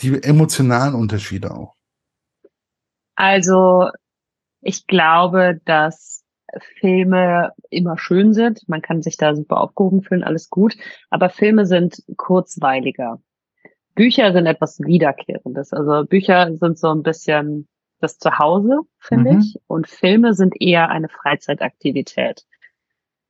die 0.00 0.22
emotionalen 0.22 0.94
Unterschiede 0.94 1.52
auch? 1.52 1.74
Also, 3.14 3.88
ich 4.60 4.86
glaube, 4.86 5.62
dass 5.64 6.22
Filme 6.80 7.54
immer 7.70 7.96
schön 7.96 8.34
sind. 8.34 8.68
Man 8.68 8.82
kann 8.82 9.00
sich 9.00 9.16
da 9.16 9.34
super 9.34 9.58
aufgehoben 9.58 10.02
fühlen, 10.02 10.22
alles 10.22 10.50
gut. 10.50 10.76
Aber 11.08 11.30
Filme 11.30 11.64
sind 11.64 12.02
kurzweiliger. 12.18 13.22
Bücher 13.94 14.34
sind 14.34 14.44
etwas 14.44 14.80
Wiederkehrendes. 14.80 15.72
Also 15.72 16.06
Bücher 16.06 16.54
sind 16.58 16.78
so 16.78 16.90
ein 16.90 17.02
bisschen 17.02 17.68
das 18.04 18.18
Zuhause, 18.18 18.80
finde 18.98 19.32
mhm. 19.32 19.38
ich. 19.40 19.56
Und 19.66 19.88
Filme 19.88 20.34
sind 20.34 20.54
eher 20.60 20.90
eine 20.90 21.08
Freizeitaktivität. 21.08 22.44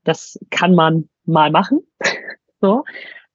Das 0.04 0.38
kann 0.50 0.74
man 0.74 1.08
mal 1.24 1.50
machen. 1.50 1.80
so. 2.60 2.84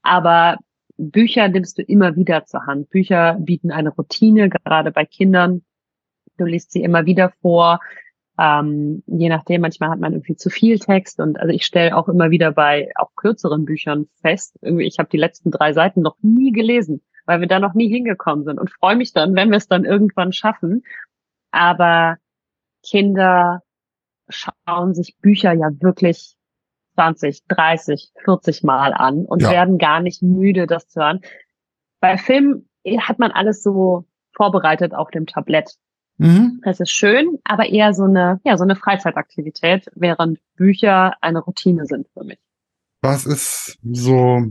Aber 0.03 0.57
Bücher 0.97 1.47
nimmst 1.47 1.77
du 1.77 1.81
immer 1.81 2.15
wieder 2.15 2.45
zur 2.45 2.65
Hand. 2.65 2.89
Bücher 2.89 3.37
bieten 3.39 3.71
eine 3.71 3.89
Routine, 3.89 4.49
gerade 4.49 4.91
bei 4.91 5.05
Kindern. 5.05 5.63
Du 6.37 6.45
liest 6.45 6.71
sie 6.71 6.83
immer 6.83 7.05
wieder 7.05 7.31
vor. 7.41 7.79
Ähm, 8.39 9.03
je 9.07 9.27
nachdem, 9.27 9.61
manchmal 9.61 9.89
hat 9.89 9.99
man 9.99 10.13
irgendwie 10.13 10.35
zu 10.35 10.49
viel 10.49 10.79
Text 10.79 11.19
und 11.19 11.37
also 11.39 11.53
ich 11.53 11.65
stelle 11.65 11.95
auch 11.97 12.07
immer 12.07 12.31
wieder 12.31 12.53
bei 12.53 12.89
auch 12.95 13.09
kürzeren 13.17 13.65
Büchern 13.65 14.07
fest, 14.21 14.57
irgendwie 14.61 14.85
ich 14.85 14.97
habe 14.97 15.09
die 15.09 15.17
letzten 15.17 15.51
drei 15.51 15.73
Seiten 15.73 16.01
noch 16.01 16.15
nie 16.21 16.53
gelesen, 16.53 17.01
weil 17.25 17.41
wir 17.41 17.47
da 17.47 17.59
noch 17.59 17.73
nie 17.73 17.89
hingekommen 17.89 18.45
sind 18.45 18.57
und 18.57 18.71
freue 18.71 18.95
mich 18.95 19.11
dann, 19.11 19.35
wenn 19.35 19.49
wir 19.49 19.57
es 19.57 19.67
dann 19.67 19.83
irgendwann 19.83 20.31
schaffen 20.31 20.83
aber 21.51 22.17
Kinder 22.83 23.61
schauen 24.29 24.93
sich 24.93 25.17
Bücher 25.17 25.53
ja 25.53 25.69
wirklich 25.79 26.35
20, 26.95 27.45
30, 27.47 28.11
40 28.23 28.63
Mal 28.63 28.93
an 28.93 29.25
und 29.25 29.41
ja. 29.41 29.51
werden 29.51 29.77
gar 29.77 30.01
nicht 30.01 30.21
müde, 30.21 30.67
das 30.67 30.87
zu 30.87 31.01
hören. 31.01 31.21
Bei 31.99 32.17
Filmen 32.17 32.69
hat 32.99 33.19
man 33.19 33.31
alles 33.31 33.63
so 33.63 34.05
vorbereitet 34.33 34.93
auf 34.93 35.09
dem 35.09 35.25
Tablett. 35.25 35.75
Mhm. 36.17 36.59
Das 36.63 36.79
ist 36.79 36.91
schön, 36.91 37.39
aber 37.45 37.67
eher 37.67 37.93
so 37.93 38.03
eine, 38.03 38.41
ja, 38.43 38.57
so 38.57 38.63
eine 38.63 38.75
Freizeitaktivität, 38.75 39.89
während 39.95 40.39
Bücher 40.55 41.13
eine 41.21 41.39
Routine 41.39 41.85
sind 41.85 42.07
für 42.13 42.25
mich. 42.25 42.39
Was 43.01 43.25
ist 43.25 43.79
so, 43.83 44.45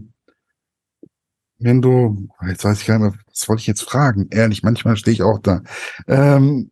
wenn 1.58 1.82
du, 1.82 2.28
jetzt 2.46 2.64
weiß 2.64 2.80
ich 2.80 2.86
gar 2.86 2.98
nicht 2.98 3.10
mehr, 3.10 3.24
was 3.26 3.48
wollte 3.48 3.60
ich 3.60 3.66
jetzt 3.66 3.82
fragen? 3.82 4.28
Ehrlich, 4.30 4.62
manchmal 4.62 4.96
stehe 4.96 5.12
ich 5.12 5.22
auch 5.22 5.38
da. 5.38 5.62
Ähm, 6.06 6.70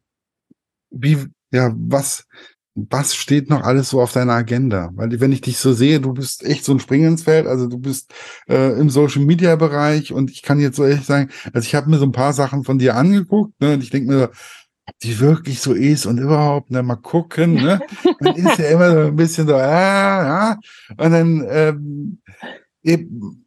wie, 1.00 1.26
ja, 1.50 1.72
was, 1.76 2.26
was 2.74 3.14
steht 3.14 3.48
noch 3.48 3.62
alles 3.62 3.90
so 3.90 4.00
auf 4.00 4.12
deiner 4.12 4.34
Agenda? 4.34 4.90
Weil 4.94 5.18
wenn 5.20 5.32
ich 5.32 5.40
dich 5.40 5.58
so 5.58 5.72
sehe, 5.72 6.00
du 6.00 6.12
bist 6.12 6.44
echt 6.44 6.64
so 6.64 6.72
ein 6.72 6.80
Spring 6.80 7.04
ins 7.04 7.22
Feld, 7.22 7.46
also 7.46 7.66
du 7.66 7.78
bist 7.78 8.12
äh, 8.48 8.78
im 8.78 8.90
Social 8.90 9.24
Media 9.24 9.56
Bereich 9.56 10.12
und 10.12 10.30
ich 10.30 10.42
kann 10.42 10.60
jetzt 10.60 10.76
so 10.76 10.84
ehrlich 10.84 11.06
sagen, 11.06 11.30
also 11.52 11.66
ich 11.66 11.74
habe 11.74 11.88
mir 11.88 11.98
so 11.98 12.04
ein 12.04 12.12
paar 12.12 12.34
Sachen 12.34 12.64
von 12.64 12.78
dir 12.78 12.96
angeguckt, 12.96 13.58
ne, 13.60 13.74
und 13.74 13.82
ich 13.82 13.90
denke 13.90 14.12
mir, 14.12 14.30
die 15.02 15.18
wirklich 15.18 15.60
so 15.60 15.72
ist 15.72 16.06
und 16.06 16.18
überhaupt, 16.18 16.70
ne, 16.70 16.82
mal 16.82 16.96
gucken, 16.96 17.54
ne? 17.54 17.80
Man 18.20 18.36
ist 18.36 18.58
ja 18.58 18.68
immer 18.68 18.92
so 18.92 19.00
ein 19.08 19.16
bisschen 19.16 19.46
so, 19.48 19.54
ah, 19.54 20.22
ja, 20.22 20.58
und 20.90 21.12
dann, 21.12 21.46
ähm, 21.48 22.18
eben, 22.82 23.46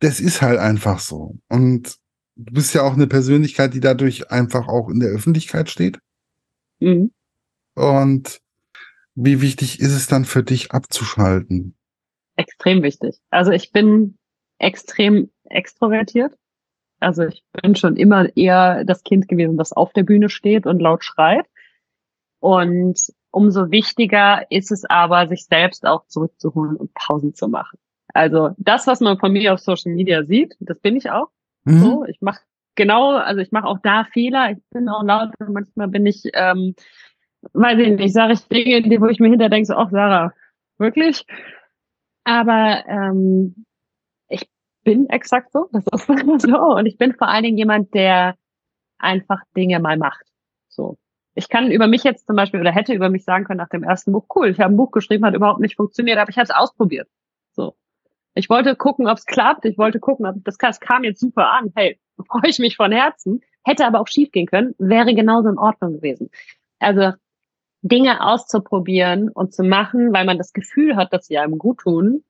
das 0.00 0.20
ist 0.20 0.42
halt 0.42 0.58
einfach 0.58 0.98
so. 0.98 1.36
Und 1.48 1.96
du 2.36 2.52
bist 2.52 2.74
ja 2.74 2.82
auch 2.82 2.92
eine 2.92 3.06
Persönlichkeit, 3.06 3.74
die 3.74 3.80
dadurch 3.80 4.30
einfach 4.30 4.68
auch 4.68 4.90
in 4.90 5.00
der 5.00 5.10
Öffentlichkeit 5.10 5.70
steht. 5.70 5.98
Mhm. 6.78 7.12
Und 7.74 8.40
wie 9.14 9.40
wichtig 9.40 9.80
ist 9.80 9.92
es 9.92 10.06
dann 10.06 10.24
für 10.24 10.42
dich 10.42 10.72
abzuschalten? 10.72 11.74
Extrem 12.36 12.82
wichtig. 12.82 13.16
Also 13.30 13.50
ich 13.50 13.72
bin 13.72 14.18
extrem 14.58 15.30
extrovertiert. 15.44 16.36
Also 17.00 17.24
ich 17.24 17.42
bin 17.62 17.76
schon 17.76 17.96
immer 17.96 18.34
eher 18.36 18.84
das 18.84 19.02
Kind 19.02 19.28
gewesen, 19.28 19.56
das 19.56 19.72
auf 19.72 19.92
der 19.92 20.02
Bühne 20.02 20.28
steht 20.28 20.66
und 20.66 20.80
laut 20.80 21.04
schreit. 21.04 21.46
Und 22.40 23.12
umso 23.30 23.70
wichtiger 23.70 24.50
ist 24.50 24.70
es 24.70 24.84
aber, 24.84 25.28
sich 25.28 25.44
selbst 25.46 25.86
auch 25.86 26.06
zurückzuholen 26.06 26.76
und 26.76 26.94
Pausen 26.94 27.34
zu 27.34 27.48
machen. 27.48 27.78
Also 28.08 28.50
das, 28.56 28.86
was 28.86 29.00
man 29.00 29.18
von 29.18 29.32
mir 29.32 29.52
auf 29.52 29.60
Social 29.60 29.92
Media 29.92 30.24
sieht, 30.24 30.56
das 30.60 30.78
bin 30.78 30.96
ich 30.96 31.10
auch. 31.10 31.28
Mhm. 31.64 31.80
So, 31.80 32.04
ich 32.04 32.20
mache 32.20 32.40
genau, 32.76 33.16
also 33.16 33.40
ich 33.40 33.52
mache 33.52 33.66
auch 33.66 33.78
da 33.82 34.04
Fehler. 34.04 34.52
Ich 34.52 34.58
bin 34.70 34.88
auch 34.88 35.02
laut 35.02 35.30
und 35.38 35.52
manchmal 35.52 35.88
bin 35.88 36.06
ich, 36.06 36.22
ähm, 36.34 36.74
weiß 37.52 37.78
ich 37.78 37.88
nicht, 37.96 38.12
sage 38.12 38.34
ich 38.34 38.46
Dinge, 38.48 39.00
wo 39.00 39.06
ich 39.06 39.20
mir 39.20 39.28
hinter 39.28 39.48
denke, 39.48 39.66
so, 39.66 39.74
ach 39.74 39.90
Sarah, 39.90 40.32
wirklich? 40.78 41.24
Aber 42.24 42.84
ähm, 42.88 43.66
ich 44.28 44.48
bin 44.84 45.08
exakt 45.08 45.52
so, 45.52 45.68
das 45.72 45.84
ist 45.86 46.06
so. 46.42 46.58
Und 46.58 46.86
ich 46.86 46.98
bin 46.98 47.14
vor 47.14 47.28
allen 47.28 47.44
Dingen 47.44 47.58
jemand, 47.58 47.94
der 47.94 48.36
einfach 48.98 49.40
Dinge 49.56 49.80
mal 49.80 49.96
macht. 49.96 50.24
So. 50.68 50.96
Ich 51.34 51.48
kann 51.48 51.70
über 51.70 51.86
mich 51.86 52.02
jetzt 52.02 52.26
zum 52.26 52.36
Beispiel 52.36 52.60
oder 52.60 52.72
hätte 52.72 52.94
über 52.94 53.10
mich 53.10 53.24
sagen 53.24 53.44
können 53.44 53.58
nach 53.58 53.68
dem 53.68 53.82
ersten 53.82 54.12
Buch, 54.12 54.26
cool, 54.34 54.48
ich 54.48 54.58
habe 54.58 54.72
ein 54.72 54.76
Buch 54.76 54.90
geschrieben, 54.90 55.26
hat 55.26 55.34
überhaupt 55.34 55.60
nicht 55.60 55.76
funktioniert, 55.76 56.18
aber 56.18 56.30
ich 56.30 56.36
habe 56.36 56.44
es 56.44 56.50
ausprobiert. 56.50 57.08
So. 57.52 57.76
Ich 58.34 58.48
wollte 58.50 58.76
gucken, 58.76 59.06
ob 59.06 59.18
es 59.18 59.26
klappt. 59.26 59.64
Ich 59.64 59.78
wollte 59.78 60.00
gucken, 60.00 60.26
ob 60.26 60.36
das, 60.44 60.58
das 60.58 60.80
kam 60.80 61.04
jetzt 61.04 61.20
super 61.20 61.50
an. 61.52 61.72
Hey, 61.74 61.98
freue 62.28 62.50
ich 62.50 62.58
mich 62.58 62.76
von 62.76 62.92
Herzen. 62.92 63.42
Hätte 63.64 63.86
aber 63.86 64.00
auch 64.00 64.08
schief 64.08 64.30
gehen 64.30 64.46
können, 64.46 64.74
wäre 64.78 65.14
genauso 65.14 65.48
in 65.48 65.58
Ordnung 65.58 65.94
gewesen. 65.94 66.30
Also 66.78 67.12
Dinge 67.82 68.24
auszuprobieren 68.24 69.28
und 69.28 69.52
zu 69.52 69.62
machen, 69.62 70.12
weil 70.12 70.24
man 70.24 70.38
das 70.38 70.52
Gefühl 70.52 70.96
hat, 70.96 71.12
dass 71.12 71.26
sie 71.26 71.38
einem 71.38 71.58
gut 71.58 71.78
tun, 71.78 72.24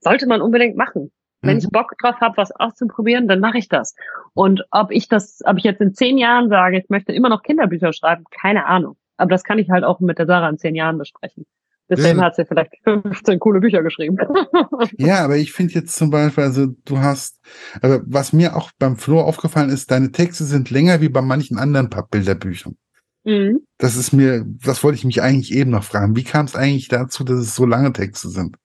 sollte 0.00 0.26
man 0.26 0.40
unbedingt 0.40 0.76
machen. 0.76 1.10
Wenn 1.42 1.58
ich 1.58 1.64
mhm. 1.64 1.70
Bock 1.70 1.92
drauf 1.98 2.16
habe, 2.20 2.36
was 2.36 2.50
auszuprobieren, 2.50 3.28
dann 3.28 3.40
mache 3.40 3.58
ich 3.58 3.68
das. 3.68 3.94
Und 4.34 4.64
ob 4.70 4.90
ich 4.90 5.08
das, 5.08 5.42
ob 5.44 5.58
ich 5.58 5.64
jetzt 5.64 5.80
in 5.80 5.94
zehn 5.94 6.18
Jahren 6.18 6.48
sage, 6.48 6.78
ich 6.78 6.88
möchte 6.88 7.12
immer 7.12 7.28
noch 7.28 7.42
Kinderbücher 7.42 7.92
schreiben, 7.92 8.24
keine 8.30 8.66
Ahnung. 8.66 8.96
Aber 9.16 9.30
das 9.30 9.44
kann 9.44 9.58
ich 9.58 9.70
halt 9.70 9.84
auch 9.84 10.00
mit 10.00 10.18
der 10.18 10.26
Sarah 10.26 10.48
in 10.48 10.58
zehn 10.58 10.74
Jahren 10.74 10.98
besprechen. 10.98 11.46
Deswegen 11.88 12.20
hat 12.20 12.34
sie 12.34 12.44
vielleicht 12.44 12.72
15 12.84 13.38
coole 13.38 13.60
Bücher 13.60 13.82
geschrieben. 13.82 14.16
ja, 14.98 15.24
aber 15.24 15.36
ich 15.36 15.52
finde 15.52 15.74
jetzt 15.74 15.96
zum 15.96 16.10
Beispiel, 16.10 16.44
also 16.44 16.66
du 16.84 16.98
hast, 16.98 17.38
aber 17.80 18.02
was 18.06 18.32
mir 18.32 18.56
auch 18.56 18.70
beim 18.78 18.96
Flo 18.96 19.20
aufgefallen 19.20 19.70
ist, 19.70 19.90
deine 19.90 20.10
Texte 20.10 20.44
sind 20.44 20.70
länger 20.70 21.00
wie 21.00 21.08
bei 21.08 21.22
manchen 21.22 21.58
anderen 21.58 21.90
Pappbilderbüchern. 21.90 22.76
Mhm. 23.24 23.60
Das 23.78 23.96
ist 23.96 24.12
mir, 24.12 24.44
das 24.46 24.82
wollte 24.82 24.98
ich 24.98 25.04
mich 25.04 25.22
eigentlich 25.22 25.52
eben 25.52 25.70
noch 25.70 25.84
fragen. 25.84 26.16
Wie 26.16 26.24
kam 26.24 26.46
es 26.46 26.56
eigentlich 26.56 26.88
dazu, 26.88 27.24
dass 27.24 27.38
es 27.38 27.54
so 27.54 27.66
lange 27.66 27.92
Texte 27.92 28.28
sind? 28.28 28.56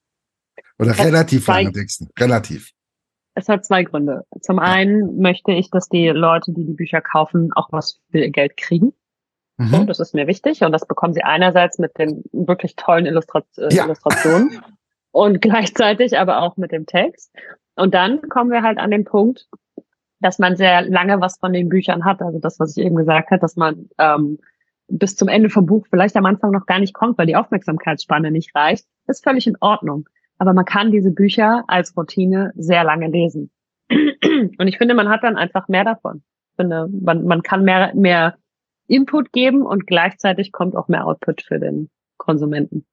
Oder 0.79 0.97
relativ 0.97 1.45
zwei, 1.45 1.63
lange 1.63 1.73
Texte? 1.73 2.07
Relativ. 2.17 2.71
Es 3.33 3.47
hat 3.47 3.65
zwei 3.65 3.83
Gründe. 3.83 4.23
Zum 4.41 4.59
einen 4.59 5.19
möchte 5.19 5.51
ich, 5.51 5.69
dass 5.69 5.87
die 5.87 6.07
Leute, 6.09 6.51
die 6.51 6.65
die 6.65 6.73
Bücher 6.73 7.01
kaufen, 7.01 7.51
auch 7.53 7.71
was 7.71 7.99
für 8.11 8.19
ihr 8.19 8.29
Geld 8.29 8.57
kriegen. 8.57 8.93
Mhm. 9.61 9.67
So, 9.67 9.83
das 9.85 9.99
ist 9.99 10.15
mir 10.15 10.27
wichtig 10.27 10.63
und 10.63 10.71
das 10.71 10.87
bekommen 10.87 11.13
sie 11.13 11.23
einerseits 11.23 11.77
mit 11.77 11.97
den 11.97 12.23
wirklich 12.31 12.75
tollen 12.75 13.05
Illustrat 13.05 13.45
äh, 13.57 13.73
ja. 13.73 13.85
Illustrationen 13.85 14.61
und 15.11 15.41
gleichzeitig 15.41 16.17
aber 16.17 16.41
auch 16.41 16.57
mit 16.57 16.71
dem 16.71 16.85
Text. 16.85 17.31
Und 17.75 17.93
dann 17.93 18.21
kommen 18.29 18.51
wir 18.51 18.63
halt 18.63 18.79
an 18.79 18.91
den 18.91 19.05
Punkt, 19.05 19.47
dass 20.19 20.39
man 20.39 20.55
sehr 20.55 20.81
lange 20.81 21.21
was 21.21 21.37
von 21.37 21.53
den 21.53 21.69
Büchern 21.69 22.05
hat. 22.05 22.21
Also 22.21 22.39
das, 22.39 22.59
was 22.59 22.75
ich 22.75 22.83
eben 22.83 22.95
gesagt 22.95 23.31
habe, 23.31 23.39
dass 23.39 23.55
man 23.55 23.89
ähm, 23.97 24.39
bis 24.87 25.15
zum 25.15 25.27
Ende 25.27 25.49
vom 25.49 25.65
Buch 25.65 25.85
vielleicht 25.89 26.15
am 26.17 26.25
Anfang 26.25 26.51
noch 26.51 26.65
gar 26.65 26.79
nicht 26.79 26.93
kommt, 26.93 27.17
weil 27.17 27.27
die 27.27 27.35
Aufmerksamkeitsspanne 27.35 28.31
nicht 28.31 28.55
reicht, 28.55 28.85
ist 29.07 29.23
völlig 29.23 29.47
in 29.47 29.57
Ordnung. 29.59 30.07
Aber 30.37 30.53
man 30.53 30.65
kann 30.65 30.91
diese 30.91 31.11
Bücher 31.11 31.63
als 31.67 31.95
Routine 31.95 32.51
sehr 32.55 32.83
lange 32.83 33.07
lesen. 33.07 33.51
Und 33.91 34.67
ich 34.67 34.77
finde, 34.77 34.95
man 34.95 35.09
hat 35.09 35.23
dann 35.23 35.37
einfach 35.37 35.67
mehr 35.67 35.83
davon. 35.83 36.23
Ich 36.51 36.55
finde, 36.57 36.89
man, 36.91 37.25
man 37.25 37.41
kann 37.43 37.63
mehr, 37.63 37.93
mehr 37.95 38.35
Input 38.91 39.31
geben 39.31 39.63
und 39.63 39.87
gleichzeitig 39.87 40.51
kommt 40.51 40.75
auch 40.75 40.87
mehr 40.87 41.05
Output 41.05 41.41
für 41.41 41.59
den 41.59 41.89
Konsumenten. 42.17 42.85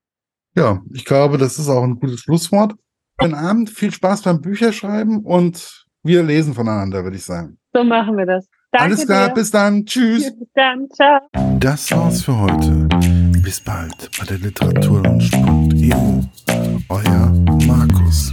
Ja, 0.57 0.83
ich 0.93 1.05
glaube, 1.05 1.39
das 1.39 1.59
ist 1.59 1.69
auch 1.69 1.83
ein 1.83 2.01
gutes 2.01 2.21
Schlusswort. 2.21 2.75
Guten 3.19 3.35
Abend, 3.35 3.71
viel 3.71 3.91
Spaß 3.93 4.23
beim 4.23 4.41
Bücherschreiben 4.41 5.25
und 5.25 5.87
wir 6.05 6.23
lesen 6.23 6.55
voneinander, 6.55 7.03
würde 7.05 7.17
ich 7.17 7.25
sagen. 7.25 7.59
So 7.73 7.85
machen 7.85 8.17
wir 8.17 8.27
das. 8.27 8.47
Danke 8.71 8.87
Alles 8.87 9.07
klar, 9.07 9.29
dir. 9.29 9.35
bis 9.35 9.51
dann. 9.51 9.85
Tschüss. 9.87 10.33
Bis 10.39 10.49
dann, 10.55 10.89
ciao. 10.91 11.21
Das 11.59 11.91
war's 11.91 12.23
für 12.23 12.39
heute. 12.39 12.89
Bis 13.43 13.61
bald 13.61 14.11
bei 14.19 14.27
der 14.27 14.39
literaturlaunch.eu. 14.39 16.23
Euer 16.91 17.33
Markus. 17.67 18.33